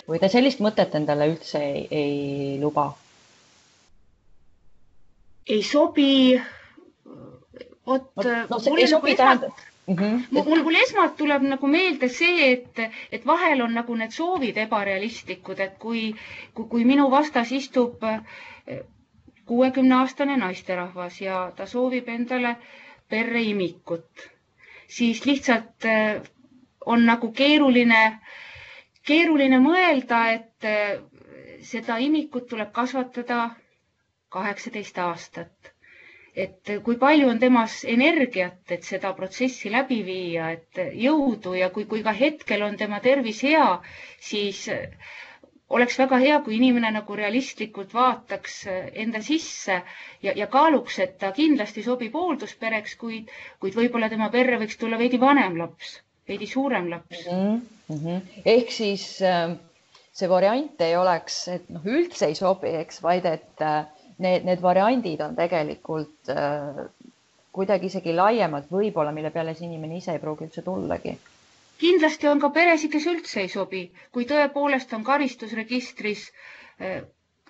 või 0.08 0.18
te 0.20 0.28
sellist 0.28 0.60
mõtet 0.60 0.94
endale 0.98 1.30
üldse 1.30 1.62
ei, 1.62 1.86
ei 1.90 2.58
luba? 2.60 2.88
ei 5.46 5.62
sobi 5.62 6.40
vot 7.86 8.10
no, 8.16 8.34
no, 8.50 8.58
mul 8.70 8.78
ei 8.84 8.88
sobi 8.96 9.14
tähendab 9.20 9.64
Mm 9.86 9.96
-hmm. 9.96 10.20
mul, 10.30 10.62
mul 10.64 10.74
esmalt 10.80 11.16
tuleb 11.16 11.42
nagu 11.42 11.66
meelde 11.66 12.08
see, 12.08 12.52
et, 12.52 12.78
et 13.12 13.26
vahel 13.26 13.60
on 13.62 13.74
nagu 13.76 13.94
need 14.00 14.10
soovid 14.16 14.56
ebarealistlikud, 14.62 15.58
et 15.60 15.74
kui, 15.78 16.14
kui, 16.54 16.64
kui 16.70 16.84
minu 16.84 17.10
vastas 17.12 17.52
istub 17.52 18.04
eh, 18.04 18.80
kuuekümne 19.44 19.94
aastane 19.98 20.36
naisterahvas 20.40 21.20
ja 21.20 21.52
ta 21.56 21.66
soovib 21.66 22.08
endale 22.08 22.54
perre 23.08 23.42
imikut, 23.50 24.24
siis 24.88 25.20
lihtsalt 25.26 25.84
eh, 25.84 26.22
on 26.86 27.04
nagu 27.06 27.32
keeruline, 27.32 28.02
keeruline 29.06 29.60
mõelda, 29.68 30.22
et 30.38 30.64
eh, 30.64 30.96
seda 31.60 31.98
imikut 32.08 32.48
tuleb 32.48 32.72
kasvatada 32.72 33.50
kaheksateist 34.32 34.98
aastat 34.98 35.73
et 36.34 36.70
kui 36.84 36.96
palju 36.98 37.28
on 37.30 37.38
temas 37.38 37.80
energiat, 37.86 38.56
et 38.76 38.82
seda 38.86 39.12
protsessi 39.14 39.70
läbi 39.70 40.00
viia, 40.06 40.48
et 40.56 40.80
jõudu 41.04 41.54
ja 41.58 41.68
kui, 41.70 41.84
kui 41.86 42.02
ka 42.02 42.12
hetkel 42.20 42.62
on 42.66 42.76
tema 42.80 42.98
tervis 43.04 43.42
hea, 43.46 43.68
siis 44.30 44.64
oleks 45.74 45.98
väga 45.98 46.18
hea, 46.22 46.38
kui 46.44 46.56
inimene 46.58 46.90
nagu 46.96 47.16
realistlikult 47.18 47.94
vaataks 47.96 48.56
enda 49.04 49.22
sisse 49.28 49.78
ja, 50.26 50.34
ja 50.36 50.46
kaaluks, 50.50 50.98
et 51.06 51.14
ta 51.22 51.30
kindlasti 51.36 51.82
sobib 51.86 52.14
hoolduspereks, 52.18 52.96
kuid, 53.00 53.30
kuid 53.62 53.78
võib-olla 53.78 54.10
tema 54.12 54.28
perre 54.34 54.58
võiks 54.60 54.78
tulla 54.80 54.98
veidi 55.00 55.20
vanem 55.22 55.56
laps, 55.62 55.96
veidi 56.28 56.50
suurem 56.50 56.90
laps 56.92 57.24
mm. 57.30 57.62
-hmm. 57.94 58.20
ehk 58.56 58.74
siis 58.74 59.06
äh, 59.22 59.54
see 60.14 60.28
variant 60.30 60.80
ei 60.84 60.96
oleks, 60.96 61.40
et 61.56 61.70
noh, 61.74 61.84
üldse 61.96 62.28
ei 62.30 62.36
sobi, 62.38 62.74
eks, 62.84 63.00
vaid 63.02 63.24
et 63.32 63.62
äh, 63.64 63.84
need, 64.18 64.44
need 64.44 64.60
variandid 64.62 65.20
on 65.24 65.34
tegelikult 65.36 66.30
äh, 66.30 66.84
kuidagi 67.54 67.86
isegi 67.90 68.12
laiemalt 68.14 68.70
võib-olla, 68.72 69.12
mille 69.14 69.30
peale 69.34 69.54
see 69.54 69.66
inimene 69.68 69.98
ise 70.00 70.14
ei 70.14 70.20
pruugi 70.22 70.46
üldse 70.48 70.62
tullagi. 70.66 71.16
kindlasti 71.78 72.28
on 72.30 72.40
ka 72.42 72.50
peresid, 72.54 72.90
kes 72.92 73.06
üldse 73.10 73.40
ei 73.42 73.48
sobi, 73.52 73.80
kui 74.14 74.26
tõepoolest 74.30 74.92
on 74.96 75.04
karistusregistris 75.06 76.28
äh, 76.80 77.02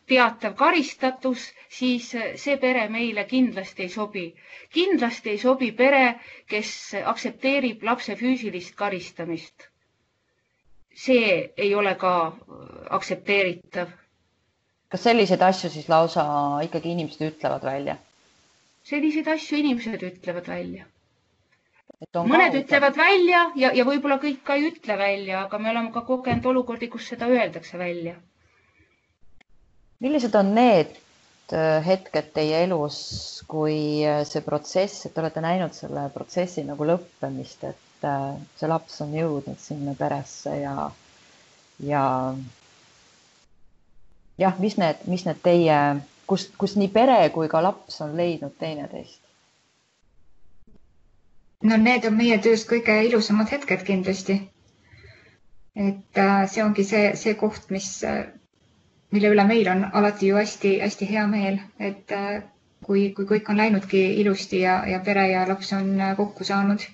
teatav 0.08 0.54
karistatus, 0.60 1.46
siis 1.72 2.10
äh, 2.16 2.32
see 2.40 2.56
pere 2.60 2.86
meile 2.88 3.24
kindlasti 3.30 3.86
ei 3.86 3.92
sobi. 3.92 4.26
kindlasti 4.72 5.30
ei 5.34 5.38
sobi 5.38 5.70
pere, 5.72 6.04
kes 6.48 6.72
aktsepteerib 7.04 7.82
lapse 7.84 8.16
füüsilist 8.20 8.74
karistamist. 8.76 9.68
see 10.94 11.52
ei 11.56 11.74
ole 11.74 11.94
ka 11.98 12.14
aktsepteeritav 12.90 13.88
kas 14.94 15.02
selliseid 15.08 15.42
asju 15.42 15.68
siis 15.74 15.88
lausa 15.90 16.24
ikkagi 16.62 16.92
inimesed 16.94 17.24
ütlevad 17.32 17.64
välja? 17.66 17.96
selliseid 18.86 19.26
asju 19.32 19.56
inimesed 19.58 20.02
ütlevad 20.06 20.46
välja. 20.52 20.84
mõned 22.14 22.52
kaugel. 22.52 22.60
ütlevad 22.60 22.98
välja 23.00 23.40
ja, 23.58 23.72
ja 23.74 23.86
võib-olla 23.88 24.20
kõik 24.22 24.44
ka 24.46 24.54
ei 24.60 24.68
ütle 24.68 24.94
välja, 25.00 25.40
aga 25.48 25.58
me 25.58 25.72
oleme 25.72 25.90
ka 25.96 26.04
kogenud 26.06 26.46
olukordi, 26.52 26.86
kus 26.92 27.08
seda 27.10 27.26
öeldakse 27.26 27.78
välja. 27.80 28.14
millised 30.04 30.38
on 30.38 30.54
need 30.60 30.94
äh, 31.50 31.82
hetked 31.90 32.30
teie 32.38 32.62
elus, 32.68 32.98
kui 33.50 33.76
äh, 34.06 34.22
see 34.30 34.44
protsess, 34.46 35.08
et 35.08 35.14
te 35.16 35.24
olete 35.24 35.42
näinud 35.42 35.74
selle 35.74 36.06
protsessi 36.14 36.62
nagu 36.70 36.86
lõppemist, 36.92 37.66
et 37.72 38.06
äh, 38.06 38.34
see 38.60 38.70
laps 38.70 39.00
on 39.02 39.16
jõudnud 39.18 39.58
sinna 39.58 39.98
peresse 39.98 40.54
ja, 40.62 40.76
ja 41.82 42.04
jah, 44.38 44.56
mis 44.58 44.76
need, 44.80 45.02
mis 45.06 45.24
need 45.26 45.40
teie, 45.44 45.76
kus, 46.26 46.48
kus 46.58 46.74
nii 46.80 46.88
pere 46.94 47.18
kui 47.34 47.48
ka 47.52 47.60
laps 47.62 48.00
on 48.04 48.16
leidnud 48.18 48.54
teineteist? 48.58 49.20
no 51.64 51.76
need 51.80 52.04
on 52.08 52.16
meie 52.20 52.36
töös 52.44 52.64
kõige 52.68 52.94
ilusamad 53.08 53.48
hetked 53.54 53.84
kindlasti. 53.88 54.34
et 55.84 56.18
äh, 56.22 56.42
see 56.50 56.62
ongi 56.64 56.84
see, 56.86 57.04
see 57.18 57.34
koht, 57.40 57.70
mis, 57.74 57.86
äh, 58.06 58.26
mille 59.10 59.30
üle 59.34 59.44
meil 59.48 59.70
on 59.72 59.86
alati 60.00 60.28
ju 60.28 60.36
hästi-hästi 60.38 61.08
hea 61.12 61.24
meel, 61.26 61.56
et 61.78 62.12
äh, 62.12 62.42
kui, 62.86 63.06
kui 63.16 63.24
kõik 63.30 63.48
on 63.50 63.56
läinudki 63.62 64.02
ilusti 64.20 64.60
ja, 64.60 64.76
ja 64.90 65.00
pere 65.06 65.24
ja 65.30 65.46
laps 65.48 65.72
on 65.72 65.96
kokku 66.20 66.44
saanud. 66.44 66.84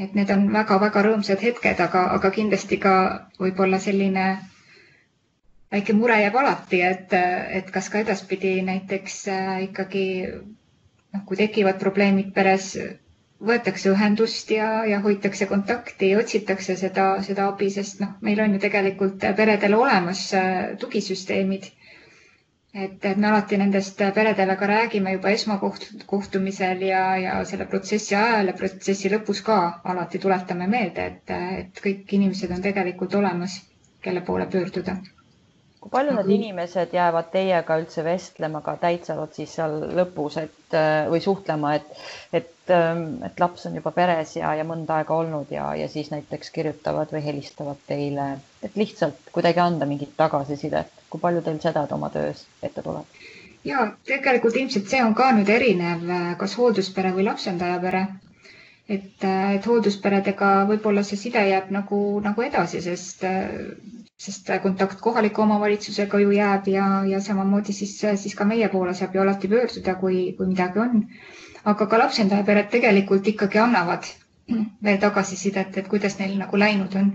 et 0.00 0.14
need 0.16 0.30
on 0.32 0.46
väga-väga 0.52 1.02
rõõmsad 1.08 1.42
hetked, 1.44 1.80
aga, 1.84 2.04
aga 2.16 2.30
kindlasti 2.32 2.78
ka 2.80 2.92
võib-olla 3.40 3.78
selline 3.82 4.28
väike 5.72 5.94
mure 5.94 6.14
jääb 6.20 6.36
alati, 6.40 6.78
et, 6.82 7.12
et 7.58 7.68
kas 7.74 7.88
ka 7.92 8.00
edaspidi 8.02 8.56
näiteks 8.66 9.18
äh, 9.30 9.50
ikkagi 9.68 10.04
noh, 10.26 11.22
kui 11.28 11.38
tekivad 11.38 11.78
probleemid 11.82 12.32
peres, 12.34 12.72
võetakse 13.50 13.92
ühendust 13.94 14.50
ja, 14.52 14.70
ja 14.90 14.98
hoitakse 15.04 15.46
kontakti, 15.50 16.08
otsitakse 16.18 16.74
seda, 16.80 17.04
seda 17.24 17.46
abi, 17.52 17.68
sest 17.76 18.02
noh, 18.02 18.16
meil 18.26 18.42
on 18.44 18.56
ju 18.56 18.62
tegelikult 18.66 19.22
peredel 19.38 19.76
olemas 19.78 20.24
äh, 20.36 20.72
tugisüsteemid. 20.82 21.70
et, 22.74 23.04
et 23.10 23.16
me 23.18 23.26
alati 23.30 23.56
nendest 23.58 23.98
peredele 24.14 24.54
ka 24.58 24.66
räägime 24.70 25.12
juba 25.16 25.30
esmakohtumisel 25.34 26.82
ja, 26.86 27.00
ja 27.18 27.38
selle 27.44 27.66
protsessi 27.72 28.14
ajal 28.14 28.46
ja 28.52 28.54
protsessi 28.58 29.10
lõpus 29.10 29.40
ka 29.46 29.56
alati 29.94 30.18
tuletame 30.22 30.66
meelde, 30.70 31.06
et, 31.14 31.34
et 31.62 31.82
kõik 31.86 32.14
inimesed 32.18 32.50
on 32.58 32.62
tegelikult 32.68 33.14
olemas, 33.22 33.56
kelle 34.06 34.22
poole 34.26 34.46
pöörduda 34.50 34.98
kui 35.80 35.90
palju 35.92 36.12
need 36.12 36.28
inimesed 36.34 36.92
jäävad 36.92 37.30
teiega 37.32 37.76
üldse 37.80 38.02
vestlema 38.04 38.60
ka 38.64 38.74
täitsavat 38.82 39.36
siis 39.38 39.54
seal 39.56 39.78
lõpus, 39.96 40.36
et 40.42 40.76
äh, 40.76 41.06
või 41.08 41.22
suhtlema, 41.24 41.72
et, 41.78 42.02
et, 42.36 42.52
ähm, 42.76 43.06
et 43.24 43.40
laps 43.40 43.64
on 43.70 43.78
juba 43.78 43.92
peres 43.96 44.34
ja, 44.36 44.52
ja 44.58 44.66
mõnda 44.68 44.98
aega 45.00 45.16
olnud 45.16 45.52
ja, 45.54 45.70
ja 45.80 45.88
siis 45.88 46.10
näiteks 46.12 46.52
kirjutavad 46.56 47.14
või 47.16 47.24
helistavad 47.24 47.80
teile, 47.88 48.28
et 48.62 48.76
lihtsalt 48.76 49.32
kuidagi 49.32 49.62
anda 49.64 49.88
mingit 49.88 50.12
tagasisidet, 50.20 50.92
kui 51.08 51.22
palju 51.22 51.40
teil 51.48 51.62
seda 51.64 51.86
oma 51.96 52.12
töös 52.12 52.44
ette 52.62 52.84
tuleb? 52.84 53.08
ja 53.64 53.86
tegelikult 54.08 54.56
ilmselt 54.56 54.88
see 54.88 55.00
on 55.04 55.16
ka 55.16 55.30
nüüd 55.36 55.48
erinev, 55.56 56.04
äh, 56.12 56.26
kas 56.40 56.58
hoolduspere 56.60 57.14
või 57.16 57.24
lapsendajapere 57.30 58.04
et, 58.84 59.24
äh, 59.24 59.56
et 59.56 59.64
hooldusperedega 59.72 60.52
võib-olla 60.68 61.06
see 61.08 61.16
side 61.24 61.48
jääb 61.48 61.72
nagu, 61.72 62.02
nagu 62.20 62.44
edasi, 62.44 62.84
sest 62.84 63.24
sest 64.20 64.50
kontakt 64.62 65.00
kohaliku 65.00 65.42
omavalitsusega 65.42 66.18
ju 66.20 66.30
jääb 66.36 66.66
ja, 66.68 66.86
ja 67.08 67.20
samamoodi 67.24 67.72
siis, 67.72 67.94
siis 68.22 68.34
ka 68.36 68.44
meie 68.44 68.68
poole 68.68 68.92
saab 68.94 69.14
ju 69.16 69.22
alati 69.22 69.48
pöörduda, 69.48 69.94
kui, 70.02 70.32
kui 70.36 70.46
midagi 70.50 70.78
on. 70.82 71.06
aga 71.64 71.86
ka 71.86 71.98
lapsendajapered 71.98 72.68
tegelikult 72.72 73.26
ikkagi 73.32 73.58
annavad 73.58 74.04
veel 74.84 74.98
tagasisidet, 75.00 75.76
et 75.76 75.88
kuidas 75.88 76.18
neil 76.18 76.36
nagu 76.38 76.58
läinud 76.58 76.94
on. 77.00 77.10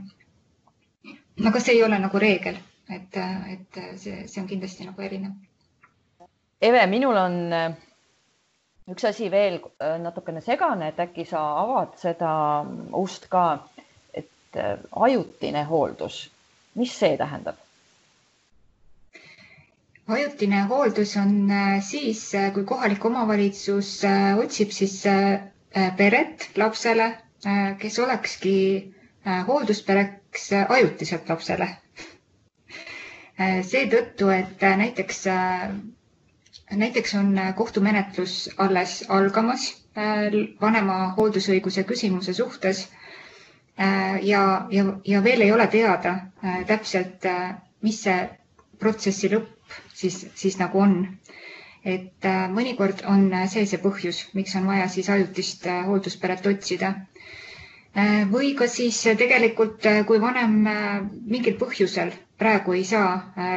aga 1.46 1.60
see 1.60 1.76
ei 1.78 1.84
ole 1.84 2.00
nagu 2.00 2.20
reegel, 2.20 2.58
et, 2.90 3.18
et 3.54 3.82
see, 4.02 4.26
see 4.28 4.42
on 4.42 4.48
kindlasti 4.50 4.90
nagu 4.90 5.02
erinev. 5.02 5.34
Eve, 6.62 6.86
minul 6.90 7.18
on 7.22 7.36
äh, 7.54 7.72
üks 8.90 9.06
asi 9.06 9.30
veel 9.32 9.60
äh, 9.62 9.98
natukene 10.02 10.42
segane, 10.42 10.90
et 10.90 11.00
äkki 11.06 11.26
sa 11.30 11.42
avad 11.62 12.00
seda 12.02 12.32
ust 12.98 13.30
ka, 13.30 13.46
et 14.14 14.58
äh, 14.58 14.80
ajutine 15.06 15.64
hooldus 15.70 16.24
mis 16.76 16.98
see 17.00 17.16
tähendab? 17.18 17.56
ajutine 20.08 20.60
hooldus 20.70 21.16
on 21.18 21.32
äh, 21.52 21.80
siis, 21.82 22.20
äh, 22.36 22.52
kui 22.54 22.64
kohalik 22.70 23.06
omavalitsus 23.06 24.04
äh, 24.06 24.38
otsib 24.38 24.72
siis 24.72 25.00
peret 25.98 26.46
lapsele, 26.56 27.08
kes 27.80 27.98
olekski 28.00 28.54
hoolduspereks 29.48 30.46
ajutiselt 30.70 31.28
lapsele. 31.30 31.68
seetõttu, 33.68 34.30
et 34.32 34.62
näiteks, 34.80 35.20
näiteks 36.72 37.14
on 37.20 37.34
kohtumenetlus 37.60 38.38
alles 38.58 38.94
algamas 39.10 39.66
vanema 40.62 40.96
hooldusõiguse 41.18 41.84
küsimuse 41.92 42.34
suhtes 42.40 42.86
ja, 43.78 44.68
ja, 44.72 44.84
ja 45.04 45.22
veel 45.24 45.42
ei 45.42 45.52
ole 45.52 45.68
teada 45.68 46.12
äh, 46.44 46.62
täpselt, 46.68 47.26
äh, 47.26 47.56
mis 47.84 48.00
see 48.06 48.20
protsessi 48.80 49.30
lõpp 49.32 49.76
siis, 49.94 50.22
siis 50.36 50.58
nagu 50.60 50.80
on. 50.80 50.96
et 51.86 52.26
mõnikord 52.50 53.04
on 53.06 53.28
see 53.52 53.66
see 53.70 53.78
põhjus, 53.78 54.24
miks 54.34 54.56
on 54.58 54.66
vaja 54.66 54.88
siis 54.90 55.10
ajutist 55.14 55.68
hooldusperet 55.86 56.46
otsida. 56.50 56.94
või 58.32 58.56
ka 58.58 58.66
siis 58.68 59.04
tegelikult, 59.20 59.86
kui 60.08 60.18
vanem 60.22 60.56
mingil 61.30 61.54
põhjusel 61.62 62.10
praegu 62.42 62.74
ei 62.74 62.84
saa 62.84 63.12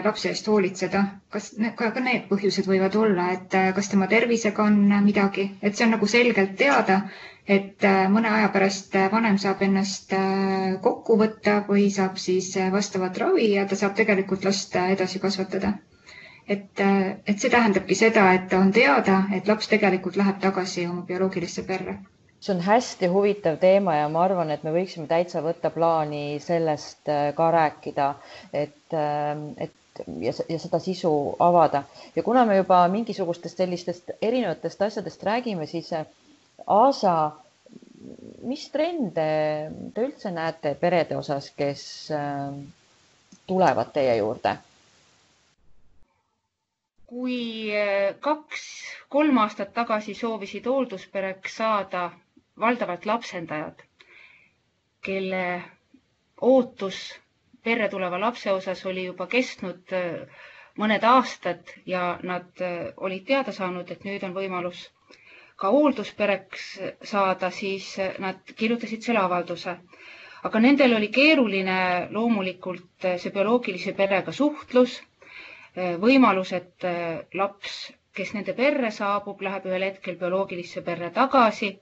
lapse 0.05 0.29
eest 0.29 0.47
hoolitseda, 0.47 1.01
kas 1.31 1.55
ka, 1.77 1.91
ka 1.91 2.01
need 2.05 2.29
põhjused 2.29 2.69
võivad 2.69 2.95
olla, 3.01 3.31
et 3.33 3.57
kas 3.75 3.89
tema 3.89 4.07
tervisega 4.07 4.63
on 4.63 4.77
midagi, 5.09 5.49
et 5.63 5.75
see 5.77 5.87
on 5.89 5.97
nagu 5.97 6.07
selgelt 6.07 6.55
teada 6.61 7.01
et 7.49 7.85
äh, 7.89 8.05
mõne 8.13 8.29
aja 8.29 8.51
pärast 8.53 8.95
äh, 8.99 9.07
vanem 9.13 9.39
saab 9.41 9.63
ennast 9.65 10.13
äh, 10.17 10.75
kokku 10.85 11.17
võtta 11.21 11.63
või 11.69 11.87
saab 11.95 12.19
siis 12.21 12.51
vastavat 12.75 13.17
ravi 13.23 13.47
ja 13.55 13.65
ta 13.71 13.79
saab 13.81 13.95
tegelikult 13.97 14.45
last 14.45 14.77
edasi 14.77 15.21
kasvatada. 15.23 15.73
et, 16.49 16.81
et 16.81 17.41
see 17.41 17.51
tähendabki 17.53 17.97
seda, 17.97 18.27
et 18.37 18.53
on 18.57 18.71
teada, 18.73 19.23
et 19.37 19.49
laps 19.49 19.69
tegelikult 19.69 20.17
läheb 20.17 20.39
tagasi 20.41 20.87
oma 20.89 21.03
bioloogilisse 21.09 21.65
perre. 21.69 21.97
see 22.41 22.55
on 22.55 22.61
hästi 22.65 23.09
huvitav 23.13 23.57
teema 23.65 23.97
ja 23.97 24.09
ma 24.13 24.23
arvan, 24.29 24.51
et 24.51 24.63
me 24.65 24.73
võiksime 24.77 25.09
täitsa 25.09 25.41
võtta 25.45 25.71
plaani 25.73 26.39
sellest 26.45 27.09
ka 27.37 27.51
rääkida, 27.57 28.11
et, 28.53 28.77
et 28.93 29.75
ja, 30.21 30.33
ja 30.49 30.59
seda 30.61 30.79
sisu 30.85 31.11
avada 31.41 31.83
ja 32.17 32.23
kuna 32.23 32.45
me 32.47 32.61
juba 32.61 32.85
mingisugustest 32.93 33.57
sellistest 33.65 34.13
erinevatest 34.23 34.83
asjadest 34.89 35.25
räägime, 35.25 35.67
siis 35.67 35.91
Aasa, 36.67 37.13
mis 38.51 38.65
trende 38.75 39.27
te 39.95 40.05
üldse 40.07 40.31
näete 40.35 40.73
perede 40.81 41.17
osas, 41.17 41.51
kes 41.59 41.85
äh, 42.15 42.55
tulevad 43.47 43.93
teie 43.95 44.17
juurde? 44.19 44.57
kui 47.09 47.39
äh, 47.73 48.19
kaks-kolm 48.21 49.39
aastat 49.41 49.71
tagasi 49.75 50.13
soovisid 50.15 50.67
hoolduspereks 50.69 51.55
saada 51.63 52.03
valdavalt 52.61 53.07
lapsendajad, 53.09 53.81
kelle 55.09 55.45
ootus 56.51 56.99
perre 57.65 57.89
tuleva 57.89 58.21
lapse 58.21 58.53
osas 58.53 58.85
oli 58.91 59.07
juba 59.07 59.27
kestnud 59.27 59.95
äh, 59.97 60.45
mõned 60.79 61.07
aastad 61.15 61.73
ja 61.87 62.19
nad 62.23 62.61
olid 62.97 63.25
teada 63.31 63.53
saanud, 63.57 63.89
et 63.97 64.05
nüüd 64.05 64.23
on 64.29 64.37
võimalus 64.37 64.85
ka 65.59 65.71
hoolduspereks 65.75 66.65
saada, 67.11 67.49
siis 67.51 67.87
nad 68.23 68.43
kirjutasid 68.57 69.03
selle 69.03 69.21
avalduse. 69.25 69.77
aga 70.49 70.61
nendel 70.63 70.93
oli 70.97 71.09
keeruline 71.15 71.79
loomulikult 72.15 73.07
see 73.19 73.33
bioloogilise 73.35 73.93
perega 74.01 74.33
suhtlus. 74.33 74.95
võimalus, 76.05 76.53
et 76.61 76.87
laps, 77.35 77.75
kes 78.15 78.33
nende 78.35 78.55
perre 78.61 78.91
saabub, 78.91 79.43
läheb 79.43 79.67
ühel 79.67 79.85
hetkel 79.89 80.17
bioloogilisse 80.23 80.83
perre 80.83 81.11
tagasi. 81.11 81.73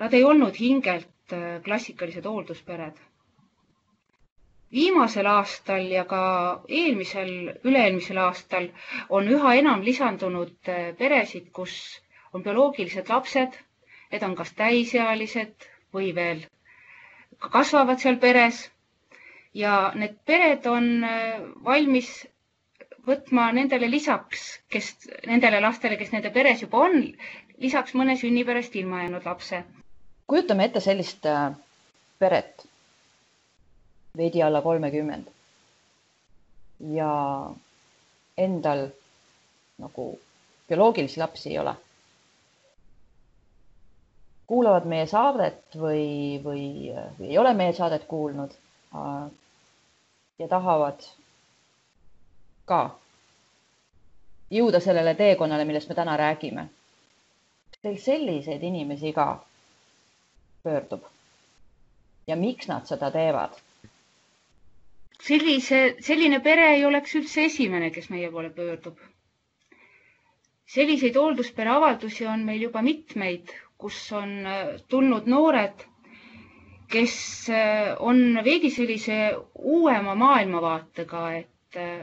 Nad 0.00 0.14
ei 0.14 0.24
olnud 0.24 0.56
hingelt 0.60 1.34
klassikalised 1.64 2.24
hoolduspered 2.26 3.00
viimasel 4.72 5.26
aastal 5.26 5.86
ja 5.92 6.04
ka 6.10 6.20
eelmisel, 6.68 7.30
üle-eelmisel 7.66 8.20
aastal 8.24 8.68
on 9.08 9.28
üha 9.36 9.54
enam 9.60 9.82
lisandunud 9.86 10.70
peresid, 10.98 11.48
kus 11.52 11.74
on 12.32 12.42
bioloogilised 12.42 13.08
lapsed, 13.10 13.56
need 14.12 14.22
on 14.26 14.34
kas 14.38 14.52
täisealised 14.58 15.66
või 15.94 16.12
veel 16.14 16.44
kasvavad 17.38 18.00
seal 18.02 18.18
peres. 18.22 18.68
ja 19.54 19.92
need 19.98 20.12
pered 20.26 20.66
on 20.70 20.84
äh, 21.04 21.40
valmis 21.66 22.10
võtma 23.06 23.48
nendele 23.52 23.88
lisaks, 23.90 24.60
kes, 24.70 24.92
nendele 25.26 25.58
lastele, 25.60 25.96
kes 25.98 26.12
nende 26.12 26.30
peres 26.30 26.60
juba 26.62 26.84
on, 26.86 27.00
lisaks 27.58 27.94
mõne 27.98 28.14
sünniperest 28.20 28.76
ilma 28.76 29.02
jäänud 29.02 29.24
lapse. 29.26 29.64
kujutame 30.26 30.64
ette 30.68 30.80
sellist 30.80 31.26
äh, 31.26 31.50
peret 32.18 32.66
veidi 34.16 34.42
alla 34.42 34.60
kolmekümmend. 34.62 35.26
ja 36.94 37.10
endal 38.38 38.86
nagu 39.78 40.06
bioloogilisi 40.68 41.20
lapsi 41.20 41.50
ei 41.50 41.58
ole. 41.58 41.74
Kuulavad 44.50 44.86
meie 44.90 45.06
saadet 45.06 45.76
või, 45.78 46.40
või, 46.44 46.64
või 47.18 47.28
ei 47.30 47.38
ole 47.38 47.52
meie 47.54 47.72
saadet 47.76 48.04
kuulnud 48.10 48.54
ja 50.40 50.48
tahavad 50.50 51.04
ka 52.66 52.80
jõuda 54.50 54.80
sellele 54.82 55.14
teekonnale, 55.20 55.64
millest 55.68 55.88
me 55.90 55.94
täna 56.00 56.16
räägime. 56.18 56.66
Selliseid 57.80 58.62
inimesi 58.66 59.12
ka 59.16 59.28
pöördub? 60.64 61.06
ja 62.26 62.36
miks 62.36 62.68
nad 62.68 62.86
seda 62.86 63.08
teevad? 63.10 63.54
sellise, 65.28 65.78
selline 66.04 66.38
pere 66.44 66.66
ei 66.74 66.84
oleks 66.88 67.14
üldse 67.20 67.46
esimene, 67.48 67.88
kes 67.94 68.10
meie 68.10 68.28
poole 68.34 68.50
pöördub. 68.58 68.98
selliseid 70.74 71.16
hoolduspere 71.22 71.70
avaldusi 71.78 72.26
on 72.26 72.44
meil 72.50 72.62
juba 72.68 72.82
mitmeid, 72.86 73.50
kus 73.80 73.98
on 74.12 74.32
äh, 74.46 74.68
tulnud 74.92 75.26
noored, 75.32 75.84
kes 76.92 77.14
äh, 77.50 77.94
on 77.98 78.20
veidi 78.44 78.70
sellise 78.70 79.16
uuema 79.54 80.14
maailmavaatega, 80.20 81.22
et 81.38 81.78
äh, 81.80 81.98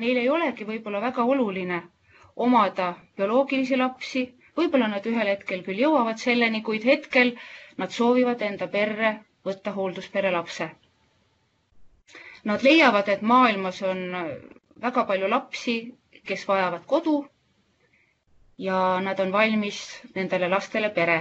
neil 0.00 0.20
ei 0.22 0.28
olegi 0.32 0.66
võib-olla 0.68 1.02
väga 1.04 1.24
oluline 1.34 1.82
omada 2.46 2.88
bioloogilisi 3.18 3.76
lapsi, 3.80 4.24
võib-olla 4.58 4.88
nad 4.94 5.06
ühel 5.10 5.32
hetkel 5.34 5.62
küll 5.66 5.82
jõuavad 5.84 6.20
selleni, 6.22 6.62
kuid 6.68 6.86
hetkel 6.88 7.34
nad 7.78 7.94
soovivad 7.94 8.42
enda 8.48 8.68
perre 8.76 9.12
võtta 9.46 9.74
hoolduspere 9.76 10.30
lapse. 10.34 10.70
Nad 12.48 12.62
leiavad, 12.64 13.08
et 13.16 13.22
maailmas 13.26 13.82
on 13.82 14.04
väga 14.84 15.04
palju 15.10 15.28
lapsi, 15.32 15.74
kes 16.28 16.44
vajavad 16.48 16.86
kodu 16.94 17.18
ja 18.58 18.78
nad 19.00 19.20
on 19.20 19.32
valmis 19.32 19.80
nendele 20.14 20.48
lastele 20.50 20.90
pere, 20.90 21.18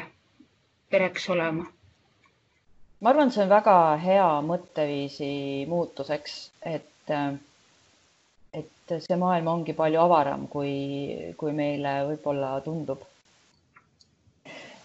pereks 0.89 1.29
olema. 1.29 1.65
ma 3.01 3.09
arvan, 3.09 3.31
see 3.31 3.43
on 3.43 3.49
väga 3.51 3.75
hea 4.01 4.29
mõtteviisi 4.47 5.31
muutuseks, 5.69 6.37
et, 6.65 7.13
et 8.61 8.95
see 9.09 9.19
maailm 9.21 9.51
ongi 9.53 9.75
palju 9.77 10.01
avaram, 10.01 10.47
kui, 10.49 10.73
kui 11.37 11.53
meile 11.53 11.99
võib-olla 12.09 12.55
tundub 12.65 13.05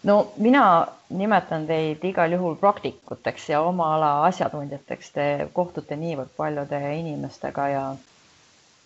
no 0.03 0.16
mina 0.36 0.86
nimetan 1.14 1.66
teid 1.66 2.05
igal 2.05 2.32
juhul 2.34 2.57
praktikuteks 2.61 3.48
ja 3.53 3.61
oma 3.62 3.92
ala 3.96 4.11
asjatundjateks. 4.28 5.11
Te 5.16 5.26
kohtute 5.53 5.96
niivõrd 5.96 6.32
paljude 6.36 6.80
inimestega 6.98 7.68
ja, 7.74 7.84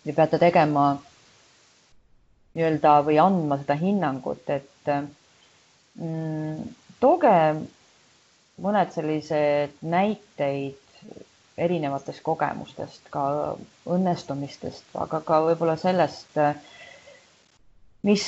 ja 0.05 0.17
peate 0.17 0.39
tegema 0.43 0.87
nii-öelda 2.57 2.95
või 3.07 3.19
andma 3.21 3.59
seda 3.61 3.77
hinnangut, 3.81 4.49
et 4.51 4.91
mm, 6.01 6.63
tooge 7.03 7.35
mõned 8.65 8.93
sellised 8.95 9.77
näiteid 9.85 10.81
erinevatest 11.67 12.23
kogemustest, 12.25 13.07
ka 13.13 13.27
õnnestumistest, 13.97 14.89
aga 15.05 15.21
ka 15.29 15.43
võib-olla 15.51 15.77
sellest 15.81 16.37
mis, 18.07 18.25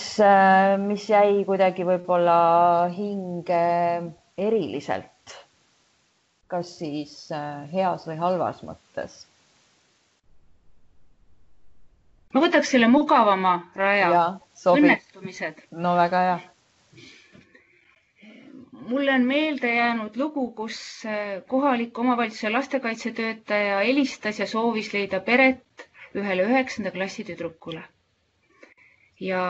mis 0.88 1.04
jäi 1.12 1.44
kuidagi 1.48 1.84
võib-olla 1.86 2.38
hinge 2.94 3.62
eriliselt. 4.38 5.04
kas 6.48 6.70
siis 6.80 7.10
äh, 7.36 7.66
heas 7.72 8.06
või 8.08 8.14
halvas 8.16 8.62
mõttes? 8.64 9.18
Ma 12.34 12.40
võtaks 12.44 12.72
selle 12.74 12.88
mugavama 12.92 13.52
raja. 13.76 14.08
õnnestumised. 14.74 15.62
no 15.70 15.94
väga 15.96 16.22
hea. 16.28 16.38
mulle 18.88 19.12
on 19.18 19.26
meelde 19.32 19.74
jäänud 19.74 20.16
lugu, 20.16 20.46
kus 20.62 20.78
äh, 21.06 21.42
kohaliku 21.48 22.00
omavalitsuse 22.06 22.50
lastekaitsetöötaja 22.54 23.78
helistas 23.84 24.38
ja 24.40 24.46
soovis 24.46 24.92
leida 24.94 25.20
peret 25.20 25.88
ühele 26.14 26.48
üheksanda 26.48 26.90
klassi 26.90 27.24
tüdrukule 27.30 27.82
ja 29.20 29.42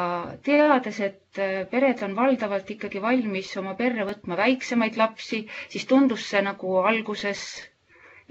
teades, 0.45 0.99
et 1.05 1.39
äh, 1.39 1.65
pered 1.71 2.01
on 2.07 2.15
valdavalt 2.17 2.71
ikkagi 2.73 3.03
valmis 3.05 3.51
oma 3.61 3.75
perre 3.77 4.07
võtma 4.09 4.37
väiksemaid 4.41 4.97
lapsi, 4.97 5.43
siis 5.69 5.85
tundus 5.91 6.25
see 6.31 6.41
nagu 6.47 6.79
alguses 6.89 7.43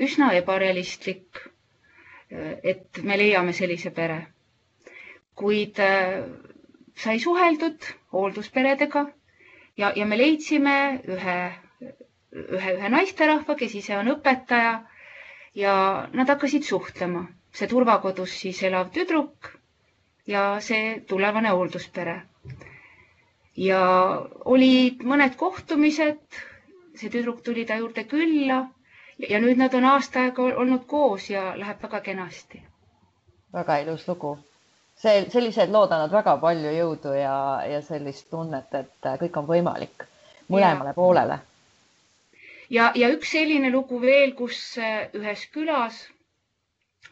üsna 0.02 0.32
ebarealistlik, 0.40 1.44
äh, 2.32 2.58
et 2.74 3.02
me 3.04 3.18
leiame 3.22 3.54
sellise 3.54 3.92
pere. 4.00 4.18
Kuid 5.38 5.80
äh, 5.80 6.24
sai 6.98 7.20
suheldud 7.20 7.86
hooldusperedega 8.14 9.06
ja, 9.78 9.92
ja 9.96 10.06
me 10.10 10.18
leidsime 10.18 10.76
ühe, 11.16 11.38
ühe, 12.34 12.72
ühe 12.78 12.90
naisterahva, 12.94 13.56
kes 13.60 13.76
ise 13.82 13.98
on 14.00 14.10
õpetaja 14.16 14.72
ja 15.58 15.76
nad 16.14 16.30
hakkasid 16.34 16.66
suhtlema. 16.68 17.26
see 17.58 17.68
turvakodus 17.68 18.34
siis 18.40 18.60
elav 18.68 18.90
tüdruk 18.94 19.48
ja 20.30 20.42
see 20.62 21.00
tulevane 21.10 21.50
hoolduspere. 21.56 22.16
ja 23.58 23.80
olid 24.46 25.02
mõned 25.12 25.36
kohtumised, 25.40 26.20
see 26.96 27.10
tüdruk 27.10 27.42
tuli 27.44 27.66
ta 27.66 27.78
juurde 27.80 28.04
külla 28.04 28.60
ja 29.30 29.40
nüüd 29.42 29.58
nad 29.58 29.74
on 29.74 29.86
aasta 29.94 30.22
aega 30.28 30.44
olnud 30.64 30.86
koos 30.86 31.30
ja 31.30 31.54
läheb 31.58 31.82
väga 31.84 32.02
kenasti. 32.02 32.62
väga 33.54 33.78
ilus 33.86 34.08
lugu. 34.08 34.38
See, 35.02 35.26
sellised 35.34 35.72
lood 35.74 35.92
annavad 35.92 36.16
väga 36.20 36.38
palju 36.42 36.72
jõudu 36.76 37.14
ja, 37.18 37.36
ja 37.70 37.82
sellist 37.86 38.30
tunnet, 38.34 38.74
et 38.80 39.10
kõik 39.24 39.38
on 39.42 39.48
võimalik 39.50 40.06
mõlemale 40.50 40.94
ja. 40.94 40.98
poolele. 40.98 41.40
ja, 42.70 42.92
ja 42.96 43.10
üks 43.14 43.32
selline 43.36 43.72
lugu 43.74 44.00
veel, 44.02 44.34
kus 44.40 44.62
ühes 44.82 45.46
külas 45.54 46.00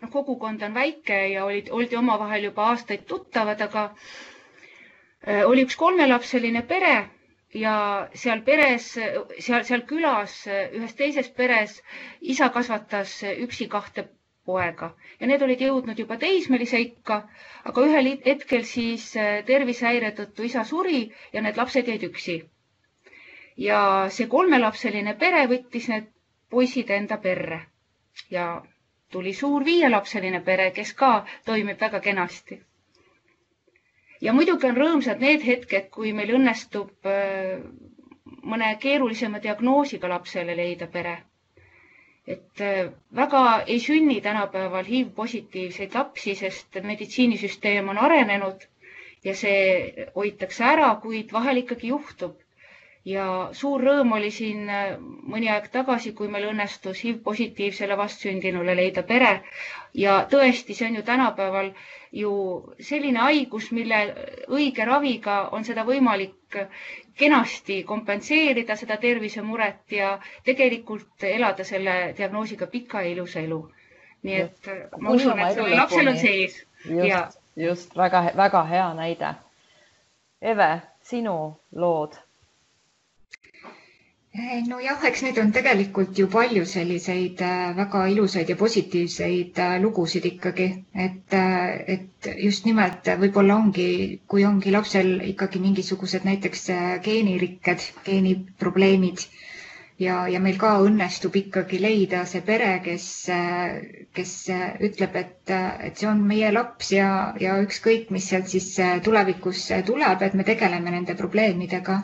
noh, 0.01 0.09
kogukond 0.11 0.63
on 0.67 0.73
väike 0.75 1.19
ja 1.33 1.45
olid, 1.45 1.69
oldi 1.71 1.97
omavahel 1.99 2.49
juba 2.49 2.69
aastaid 2.73 3.05
tuttavad, 3.09 3.61
aga 3.67 3.85
äh, 3.91 5.43
oli 5.47 5.65
üks 5.67 5.77
kolmelapseline 5.79 6.65
pere 6.71 6.95
ja 7.55 7.75
seal 8.13 8.41
peres, 8.47 8.89
seal, 8.97 9.63
seal 9.63 9.85
külas 9.87 10.41
ühes 10.49 10.95
teises 10.99 11.29
peres 11.37 11.77
isa 12.21 12.49
kasvatas 12.55 13.19
üksi 13.35 13.69
kahte 13.71 14.09
poega 14.45 14.89
ja 15.19 15.27
need 15.29 15.41
olid 15.45 15.61
jõudnud 15.65 15.99
juba 16.01 16.17
teismelise 16.23 16.79
ikka, 16.85 17.17
aga 17.71 17.85
ühel 17.89 18.09
hetkel 18.25 18.63
siis 18.71 19.07
äh, 19.17 19.39
tervisehäire 19.47 20.11
tõttu 20.19 20.45
isa 20.49 20.63
suri 20.71 21.01
ja 21.33 21.41
need 21.45 21.57
lapsed 21.61 21.87
jäid 21.91 22.03
üksi. 22.09 22.37
ja 23.57 23.79
see 24.11 24.27
kolmelapseline 24.27 25.13
pere 25.25 25.45
võttis 25.53 25.89
need 25.93 26.11
poisid 26.49 26.89
enda 26.91 27.17
perre 27.17 27.61
ja 28.31 28.47
tuli 29.11 29.33
suur 29.33 29.63
viielapseline 29.65 30.41
pere, 30.45 30.69
kes 30.75 30.93
ka 30.93 31.09
toimib 31.45 31.79
väga 31.81 31.99
kenasti. 31.99 32.59
ja 34.21 34.33
muidugi 34.33 34.67
on 34.67 34.77
rõõmsad 34.79 35.19
need 35.23 35.43
hetked, 35.45 35.89
kui 35.91 36.13
meil 36.13 36.31
õnnestub 36.37 37.09
äh, 37.11 37.61
mõne 38.53 38.69
keerulisema 38.81 39.39
diagnoosiga 39.43 40.09
lapsele 40.09 40.55
leida 40.57 40.87
pere. 40.87 41.17
Et 42.27 42.61
äh, 42.61 42.87
väga 43.15 43.41
ei 43.67 43.79
sünni 43.79 44.15
tänapäeval 44.25 44.85
HIV-positiivseid 44.87 45.93
lapsi, 45.97 46.33
sest 46.35 46.79
meditsiinisüsteem 46.83 47.89
on 47.93 47.99
arenenud 48.01 48.63
ja 49.25 49.35
see 49.37 50.07
hoitakse 50.15 50.65
ära, 50.71 50.89
kuid 51.03 51.31
vahel 51.33 51.61
ikkagi 51.63 51.91
juhtub. 51.93 52.41
ja 53.05 53.25
suur 53.53 53.83
rõõm 53.85 54.15
oli 54.17 54.31
siin 54.33 54.69
äh, 54.73 54.95
mõni 55.33 55.49
aeg 55.55 55.67
tagasi, 55.73 56.13
kui 56.17 56.27
meil 56.35 56.47
õnnestus 56.49 57.03
HIV-positiivsele 57.05 57.97
vastsündinule 57.99 58.73
leida 58.79 59.03
pere 59.11 59.33
ja 59.93 60.15
tõesti, 60.31 60.73
see 60.73 60.87
on 60.89 60.95
ju 60.97 61.03
tänapäeval 61.11 61.69
ju 62.15 62.31
selline 62.79 63.19
haigus, 63.19 63.71
mille 63.75 63.97
õige 64.55 64.85
raviga 64.87 65.35
on 65.57 65.65
seda 65.67 65.83
võimalik 65.87 66.57
kenasti 67.19 67.81
kompenseerida, 67.87 68.75
seda 68.79 68.97
tervisemuret 69.01 69.91
ja 69.97 70.13
tegelikult 70.47 71.23
elada 71.29 71.63
selle 71.67 71.95
diagnoosiga 72.17 72.67
pika 72.75 73.01
ja 73.05 73.11
ilusa 73.15 73.39
elu. 73.43 73.59
nii 74.25 74.37
et 74.41 74.67
ma 75.05 75.11
usun, 75.13 75.39
et 75.39 75.53
sellel 75.53 75.75
lapsel 75.77 76.07
on 76.09 76.15
sees. 76.17 76.55
just, 76.89 77.39
just 77.55 77.91
väga-väga 77.97 78.63
hea 78.71 78.87
näide. 78.97 79.33
Eve, 80.41 80.69
sinu 81.01 81.35
lood 81.75 82.15
Eh, 84.35 84.63
nojah, 84.67 84.99
eks 85.07 85.21
neid 85.23 85.37
on 85.39 85.51
tegelikult 85.55 86.17
ju 86.19 86.25
palju 86.31 86.65
selliseid 86.67 87.39
äh, 87.49 87.69
väga 87.77 88.01
ilusaid 88.11 88.49
ja 88.51 88.57
positiivseid 88.59 89.61
äh, 89.63 89.75
lugusid 89.79 90.25
ikkagi, 90.27 90.65
et, 91.05 91.35
et 91.95 92.27
just 92.43 92.67
nimelt 92.67 93.07
võib-olla 93.21 93.55
ongi, 93.61 93.85
kui 94.27 94.43
ongi 94.49 94.73
lapsel 94.75 95.13
ikkagi 95.29 95.61
mingisugused 95.67 96.27
näiteks 96.27 96.65
geenirikked, 97.07 97.87
geeniprobleemid 98.09 99.23
ja, 100.03 100.17
ja 100.27 100.43
meil 100.43 100.59
ka 100.65 100.73
õnnestub 100.83 101.39
ikkagi 101.45 101.79
leida 101.87 102.25
see 102.27 102.43
pere, 102.51 102.73
kes, 102.89 103.07
kes 104.19 104.35
ütleb, 104.89 105.15
et, 105.23 105.55
et 105.87 105.95
see 106.03 106.11
on 106.11 106.27
meie 106.33 106.51
laps 106.51 106.91
ja, 106.97 107.07
ja 107.39 107.55
ükskõik, 107.63 108.11
mis 108.11 108.27
sealt 108.33 108.51
siis 108.51 108.67
tulevikus 109.07 109.63
tuleb, 109.87 110.27
et 110.27 110.35
me 110.35 110.43
tegeleme 110.51 110.91
nende 110.99 111.15
probleemidega 111.23 112.01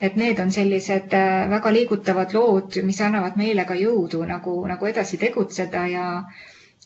et 0.00 0.16
need 0.16 0.38
on 0.42 0.50
sellised 0.52 1.12
äh, 1.14 1.44
väga 1.50 1.70
liigutavad 1.72 2.32
lood, 2.34 2.80
mis 2.82 3.00
annavad 3.00 3.36
meile 3.40 3.64
ka 3.64 3.74
jõudu 3.78 4.24
nagu, 4.26 4.56
nagu 4.66 4.86
edasi 4.90 5.18
tegutseda 5.22 5.86
ja 5.92 6.06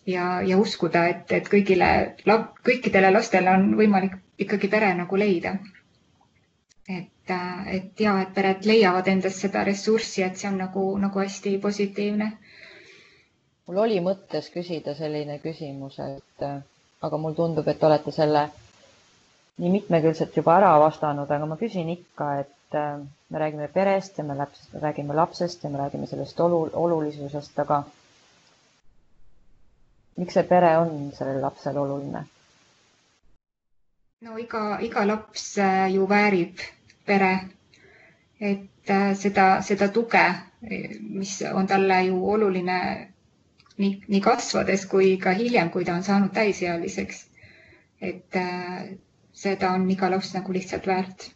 ja, 0.09 0.41
ja 0.43 0.57
uskuda, 0.59 1.03
et, 1.13 1.33
et 1.37 1.49
kõigile, 1.53 1.89
kõikidele 2.65 3.11
lastele 3.13 3.51
on 3.53 3.67
võimalik 3.77 4.15
ikkagi 4.41 4.71
pere 4.73 4.93
nagu 4.97 5.17
leida. 5.21 5.57
et, 6.89 7.31
äh, 7.31 7.67
et 7.77 8.01
ja, 8.01 8.15
et 8.23 8.31
pered 8.35 8.65
leiavad 8.65 9.09
endas 9.13 9.37
seda 9.43 9.65
ressurssi, 9.69 10.23
et 10.25 10.37
see 10.41 10.49
on 10.49 10.57
nagu, 10.63 10.85
nagu 10.99 11.21
hästi 11.21 11.59
positiivne. 11.61 12.31
mul 13.67 13.77
oli 13.85 14.01
mõttes 14.01 14.49
küsida 14.55 14.95
selline 14.97 15.39
küsimus, 15.45 15.99
et 15.99 16.43
äh, 16.47 16.63
aga 17.03 17.17
mul 17.19 17.35
tundub, 17.35 17.69
et 17.69 17.83
olete 17.85 18.13
selle 18.13 18.47
nii 19.59 19.71
mitmekülgselt 19.75 20.37
juba 20.37 20.57
ära 20.57 20.73
vastanud, 20.81 21.31
aga 21.31 21.47
ma 21.47 21.57
küsin 21.61 21.89
ikka, 21.93 22.31
et 22.41 22.58
et 22.71 22.75
äh, 22.75 22.99
me 23.31 23.39
räägime 23.39 23.69
perest 23.69 24.19
ja 24.19 24.25
me 24.25 24.35
laps, 24.35 24.69
räägime 24.73 25.15
lapsest 25.15 25.63
ja 25.65 25.71
me 25.71 25.79
räägime 25.79 26.07
sellest 26.07 26.41
olu, 26.41 26.69
olulisusest, 26.73 27.59
aga 27.59 27.79
miks 30.17 30.35
see 30.37 30.43
pere 30.45 30.75
on 30.79 31.13
sellele 31.17 31.41
lapsele 31.41 31.81
oluline? 31.81 32.25
no 34.21 34.37
iga, 34.39 34.81
iga 34.85 35.07
laps 35.07 35.47
äh, 35.59 35.87
ju 35.95 36.07
väärib 36.11 36.61
pere, 37.07 37.31
et 38.41 38.91
äh, 38.91 39.15
seda, 39.17 39.63
seda 39.63 39.89
tuge, 39.89 40.27
mis 41.01 41.39
on 41.55 41.67
talle 41.67 42.03
ju 42.11 42.21
oluline 42.35 42.79
nii, 43.79 43.95
nii 44.09 44.21
kasvades 44.21 44.85
kui 44.91 45.17
ka 45.23 45.33
hiljem, 45.41 45.71
kui 45.71 45.85
ta 45.89 45.95
on 45.97 46.03
saanud 46.05 46.35
täisealiseks. 46.37 47.25
et 48.01 48.37
seda 49.33 49.73
on 49.73 49.89
iga 49.91 50.11
laps 50.11 50.35
nagu 50.35 50.53
lihtsalt 50.53 50.87
väärt 50.87 51.31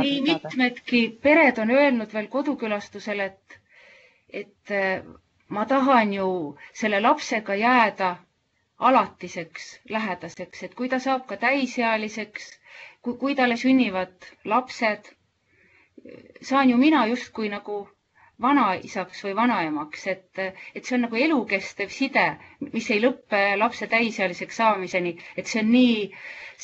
nii 0.00 0.20
mitmedki 0.26 1.00
pered 1.22 1.58
on 1.58 1.70
öelnud 1.70 2.12
veel 2.16 2.28
kodukülastusel, 2.32 3.20
et, 3.20 3.58
et 4.42 4.70
äh, 4.72 5.02
ma 5.48 5.66
tahan 5.66 6.14
ju 6.14 6.28
selle 6.72 7.00
lapsega 7.00 7.54
jääda 7.60 8.16
alatiseks 8.78 9.66
lähedaseks, 9.90 10.62
et 10.62 10.74
kui 10.74 10.88
ta 10.88 10.98
saab 10.98 11.26
ka 11.28 11.36
täisealiseks, 11.36 12.46
kui, 13.02 13.16
kui 13.20 13.34
talle 13.34 13.56
sünnivad 13.60 14.30
lapsed, 14.44 15.10
saan 16.42 16.70
ju 16.70 16.76
mina 16.80 17.04
justkui 17.10 17.48
nagu 17.52 17.82
vanaisaks 18.42 19.20
või 19.24 19.34
vanaemaks, 19.36 20.06
et, 20.12 20.38
et 20.74 20.84
see 20.84 20.96
on 20.96 21.02
nagu 21.06 21.16
elukestev 21.20 21.90
side, 21.92 22.24
mis 22.72 22.88
ei 22.94 23.00
lõppe 23.04 23.40
lapse 23.60 23.86
täisealiseks 23.92 24.56
saamiseni, 24.62 25.12
et 25.36 25.46
see 25.50 25.60
on 25.62 25.70
nii 25.74 25.96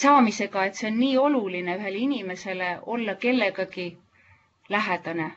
saamisega, 0.02 0.64
et 0.70 0.78
see 0.80 0.88
on 0.90 0.98
nii 1.00 1.16
oluline 1.24 1.76
ühele 1.80 2.00
inimesele 2.06 2.70
olla 2.96 3.14
kellegagi 3.26 3.86
lähedane 4.76 5.30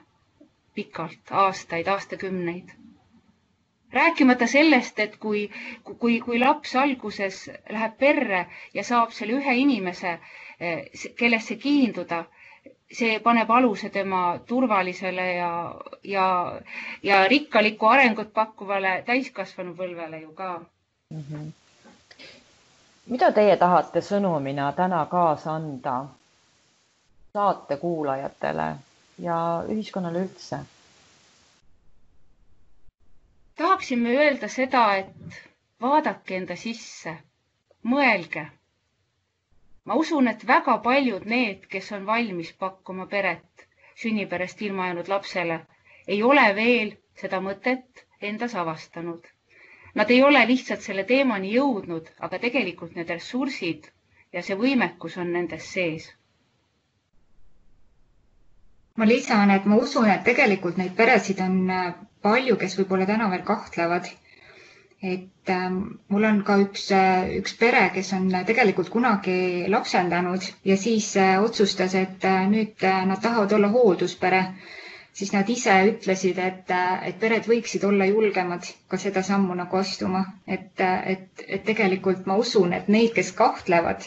pikalt, 0.80 1.32
aastaid, 1.44 1.88
aastakümneid. 1.88 2.70
rääkimata 3.94 4.48
sellest, 4.48 5.00
et 5.00 5.16
kui, 5.18 5.50
kui, 6.00 6.20
kui 6.22 6.40
laps 6.40 6.76
alguses 6.76 7.40
läheb 7.70 7.96
perre 8.04 8.46
ja 8.74 8.84
saab 8.84 9.12
selle 9.12 9.40
ühe 9.42 9.56
inimese, 9.64 10.12
eh, 10.60 10.84
kellesse 11.18 11.56
kiinduda 11.56 12.24
see 12.92 13.20
paneb 13.20 13.50
aluse 13.52 13.90
tema 13.90 14.40
turvalisele 14.48 15.26
ja, 15.34 15.76
ja, 16.04 16.26
ja 17.04 17.28
rikkalikku 17.28 17.86
arengut 17.86 18.34
pakkuvale 18.34 19.04
täiskasvanupõlvele 19.06 20.22
ju 20.22 20.32
ka 20.34 20.60
mm. 21.14 21.24
-hmm. 21.30 21.52
mida 23.06 23.32
teie 23.32 23.58
tahate 23.58 24.02
sõnumina 24.02 24.72
täna 24.76 25.06
kaasa 25.06 25.54
anda 25.56 26.06
saate 27.34 27.78
kuulajatele 27.78 28.76
ja 29.20 29.64
ühiskonnale 29.70 30.20
üldse? 30.26 30.60
tahaksime 33.56 34.10
öelda 34.18 34.48
seda, 34.48 34.96
et 34.96 35.42
vaadake 35.82 36.36
enda 36.38 36.56
sisse, 36.56 37.18
mõelge 37.84 38.48
ma 39.90 39.96
usun, 39.98 40.28
et 40.30 40.44
väga 40.48 40.78
paljud 40.86 41.24
need, 41.26 41.64
kes 41.74 41.88
on 41.98 42.04
valmis 42.06 42.52
pakkuma 42.62 43.08
peret 43.16 43.64
sünniperest 44.02 44.62
ilma 44.62 44.86
jäänud 44.88 45.08
lapsele, 45.12 45.56
ei 46.08 46.20
ole 46.24 46.44
veel 46.58 46.92
seda 47.22 47.40
mõtet 47.48 48.04
endas 48.30 48.54
avastanud. 48.62 49.26
Nad 49.98 50.12
ei 50.14 50.22
ole 50.24 50.44
lihtsalt 50.52 50.86
selle 50.86 51.04
teemani 51.10 51.50
jõudnud, 51.56 52.12
aga 52.28 52.40
tegelikult 52.46 52.94
need 53.00 53.10
ressursid 53.16 53.90
ja 54.38 54.44
see 54.46 54.56
võimekus 54.62 55.18
on 55.24 55.34
nendes 55.38 55.72
sees. 55.74 56.08
ma 59.00 59.06
lisan, 59.08 59.52
et 59.56 59.66
ma 59.72 59.78
usun, 59.80 60.10
et 60.14 60.24
tegelikult 60.28 60.78
neid 60.78 60.92
peresid 60.96 61.40
on 61.44 61.60
palju, 62.26 62.58
kes 62.62 62.74
võib-olla 62.80 63.06
täna 63.08 63.30
veel 63.34 63.46
kahtlevad 63.48 64.10
et 65.02 65.50
äh, 65.50 65.70
mul 66.12 66.26
on 66.28 66.42
ka 66.44 66.58
üks, 66.64 66.90
äh, 66.92 67.30
üks 67.40 67.54
pere, 67.60 67.86
kes 67.96 68.12
on 68.18 68.26
tegelikult 68.48 68.90
kunagi 68.92 69.66
lapsendanud 69.72 70.44
ja 70.68 70.76
siis 70.78 71.08
äh, 71.18 71.38
otsustas, 71.44 71.96
et 71.96 72.26
äh, 72.28 72.42
nüüd 72.52 72.84
nad 73.08 73.22
tahavad 73.24 73.54
olla 73.56 73.70
hoolduspere, 73.72 74.42
siis 75.16 75.32
nad 75.34 75.50
ise 75.50 75.78
ütlesid, 75.94 76.38
et, 76.50 76.72
et 77.08 77.20
pered 77.24 77.48
võiksid 77.48 77.84
olla 77.88 78.10
julgemad 78.12 78.68
ka 78.92 79.00
seda 79.00 79.24
sammu 79.24 79.56
nagu 79.62 79.80
astuma, 79.80 80.26
et, 80.48 80.76
et, 80.84 81.46
et 81.48 81.64
tegelikult 81.72 82.28
ma 82.28 82.36
usun, 82.44 82.76
et 82.76 82.88
neid, 82.92 83.14
kes 83.16 83.32
kahtlevad 83.40 84.04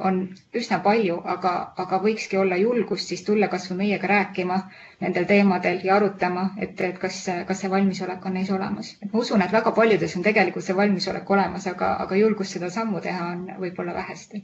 on 0.00 0.16
üsna 0.58 0.78
palju, 0.82 1.16
aga, 1.32 1.50
aga 1.78 1.98
võikski 2.02 2.38
olla 2.40 2.56
julgust 2.58 3.10
siis 3.12 3.20
tulla 3.26 3.48
kasvõi 3.52 3.76
meiega 3.84 4.08
rääkima 4.10 4.56
nendel 5.00 5.26
teemadel 5.30 5.78
ja 5.86 5.96
arutama, 5.96 6.48
et, 6.58 6.80
et 6.88 6.98
kas, 6.98 7.20
kas 7.46 7.60
see 7.62 7.70
valmisolek 7.70 8.24
on 8.26 8.34
neis 8.38 8.50
olemas. 8.50 8.90
ma 9.12 9.20
usun, 9.22 9.42
et 9.46 9.52
väga 9.54 9.72
paljudes 9.76 10.16
on 10.18 10.26
tegelikult 10.26 10.66
see 10.66 10.76
valmisolek 10.76 11.30
olemas, 11.30 11.68
aga, 11.70 11.92
aga 12.06 12.18
julgust 12.18 12.56
seda 12.58 12.70
sammu 12.70 13.00
teha 13.04 13.28
on 13.34 13.46
võib-olla 13.62 13.94
vähesti. 13.94 14.42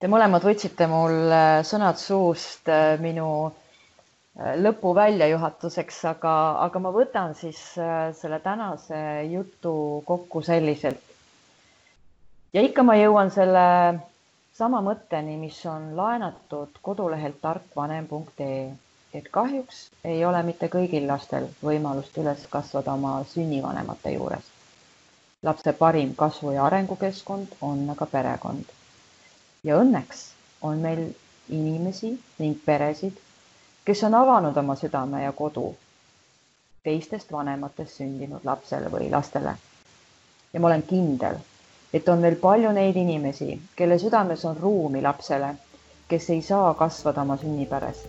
Te 0.00 0.08
mõlemad 0.12 0.44
võtsite 0.44 0.88
mul 0.92 1.14
äh, 1.32 1.60
sõnad 1.64 2.00
suust 2.00 2.68
äh, 2.72 2.96
minu 3.00 3.28
äh, 3.48 4.56
lõpu 4.60 4.94
väljajuhatuseks, 4.96 6.00
aga, 6.14 6.32
aga 6.66 6.82
ma 6.84 6.92
võtan 6.92 7.36
siis 7.36 7.60
selle 8.20 8.40
tänase 8.44 8.98
jutu 9.30 9.76
kokku 10.08 10.42
selliselt 10.44 11.05
ja 12.56 12.62
ikka 12.64 12.82
ma 12.88 12.94
jõuan 12.96 13.28
selle 13.32 13.62
sama 14.56 14.78
mõtteni, 14.80 15.34
mis 15.36 15.58
on 15.68 15.90
laenatud 15.96 16.78
kodulehelt 16.82 17.36
tarkvanem.ee, 17.42 18.70
et 19.18 19.26
kahjuks 19.32 19.82
ei 20.04 20.22
ole 20.24 20.40
mitte 20.46 20.70
kõigil 20.72 21.04
lastel 21.10 21.50
võimalust 21.64 22.16
üles 22.22 22.46
kasvada 22.50 22.94
oma 22.96 23.18
sünnivanemate 23.32 24.14
juures. 24.14 24.52
lapse 25.42 25.72
parim 25.72 26.14
kasvu- 26.16 26.54
ja 26.54 26.64
arengukeskkond 26.64 27.52
on 27.60 27.90
aga 27.90 28.06
perekond. 28.06 28.64
ja 29.64 29.76
õnneks 29.76 30.22
on 30.62 30.78
meil 30.78 31.12
inimesi 31.48 32.20
ning 32.38 32.56
peresid, 32.64 33.18
kes 33.84 34.02
on 34.04 34.14
avanud 34.14 34.56
oma 34.56 34.76
südame 34.76 35.22
ja 35.22 35.32
kodu 35.32 35.74
teistest 36.82 37.32
vanematest 37.32 37.96
sündinud 37.96 38.44
lapsele 38.44 38.88
või 38.88 39.10
lastele. 39.10 39.54
ja 40.52 40.60
ma 40.60 40.66
olen 40.66 40.82
kindel 40.82 41.36
et 41.92 42.08
on 42.08 42.22
veel 42.22 42.36
palju 42.36 42.72
neid 42.72 42.96
inimesi, 42.96 43.60
kelle 43.76 43.98
südames 43.98 44.44
on 44.44 44.56
ruumi 44.60 45.02
lapsele, 45.02 45.54
kes 46.08 46.30
ei 46.30 46.42
saa 46.42 46.74
kasvada 46.74 47.22
oma 47.22 47.36
sünnipäres. 47.36 48.06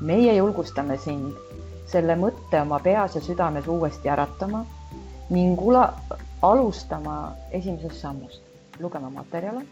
meie 0.00 0.34
julgustame 0.34 0.96
sind 0.98 1.34
selle 1.86 2.14
mõtte 2.16 2.60
oma 2.62 2.78
peas 2.78 3.14
ja 3.14 3.20
südames 3.20 3.66
uuesti 3.66 4.08
äratama 4.08 4.64
ning 5.30 5.60
ula-, 5.60 5.92
alustama 6.42 7.32
esimesest 7.50 8.00
sammust, 8.00 8.42
lugema 8.80 9.10
materjale, 9.10 9.62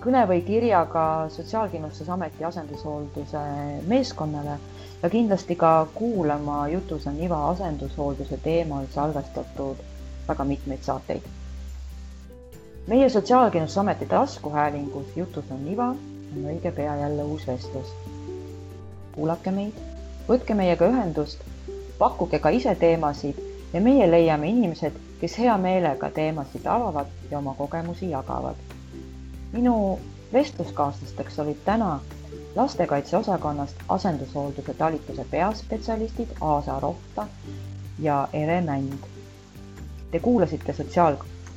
kõne 0.00 0.22
või 0.28 0.40
kirjaga 0.46 1.28
Sotsiaalkindlustusameti 1.30 2.44
asendushoolduse 2.44 3.42
meeskonnale 3.88 4.56
ja 5.02 5.10
kindlasti 5.10 5.56
ka 5.56 5.86
kuulama 5.94 6.62
Jutus 6.68 7.06
on 7.06 7.20
iva 7.20 7.42
asendushoolduse 7.50 8.40
teemal 8.42 8.88
salvestatud 8.94 9.84
väga 10.28 10.44
mitmeid 10.44 10.82
saateid. 10.82 11.28
Meie 12.90 13.08
Sotsiaalkindlustusameti 13.08 14.06
taskuhäälingus 14.06 15.16
Jutus 15.16 15.44
on 15.50 15.68
iva 15.68 15.84
on 15.84 16.46
õige 16.52 16.72
pea 16.74 16.96
jälle 16.96 17.22
uus 17.22 17.46
vestlus. 17.46 17.92
kuulake 19.12 19.50
meid, 19.50 19.78
võtke 20.28 20.54
meiega 20.58 20.88
ühendust, 20.90 21.44
pakkuge 21.98 22.38
ka 22.38 22.48
ise 22.48 22.74
teemasid 22.74 23.38
ja 23.72 23.80
meie 23.80 24.10
leiame 24.10 24.50
inimesed, 24.50 24.98
kes 25.20 25.38
hea 25.38 25.54
meelega 25.58 26.10
teemasid 26.10 26.66
avavad 26.66 27.06
ja 27.30 27.38
oma 27.38 27.54
kogemusi 27.54 28.10
jagavad. 28.10 28.58
minu 29.52 29.98
vestluskaaslasteks 30.32 31.38
olid 31.38 31.62
täna 31.64 32.00
lastekaitseosakonnast 32.56 33.76
asendushoolduse 33.88 34.74
talituse 34.74 35.26
peaspetsialistid 35.30 36.28
Aasa 36.40 36.80
Rohta 36.80 37.26
ja 37.98 38.28
Ere 38.32 38.60
Mänd. 38.60 39.06
Te 40.10 40.20
kuulasite 40.20 40.72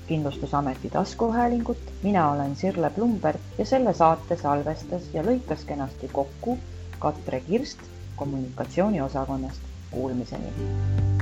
Sotsiaalkindlustusameti 0.04 0.90
taskuhäälingut, 0.90 1.78
mina 2.02 2.32
olen 2.32 2.56
Sirle 2.56 2.90
Plumberg 2.90 3.40
ja 3.58 3.66
selle 3.66 3.94
saate 3.94 4.36
salvestas 4.38 5.08
ja 5.14 5.24
lõikas 5.24 5.64
kenasti 5.66 6.10
kokku 6.12 6.58
Katre 7.00 7.40
Kirst 7.40 7.80
kommunikatsiooniosakonnast. 8.16 9.62
Kuulmiseni 9.92 11.13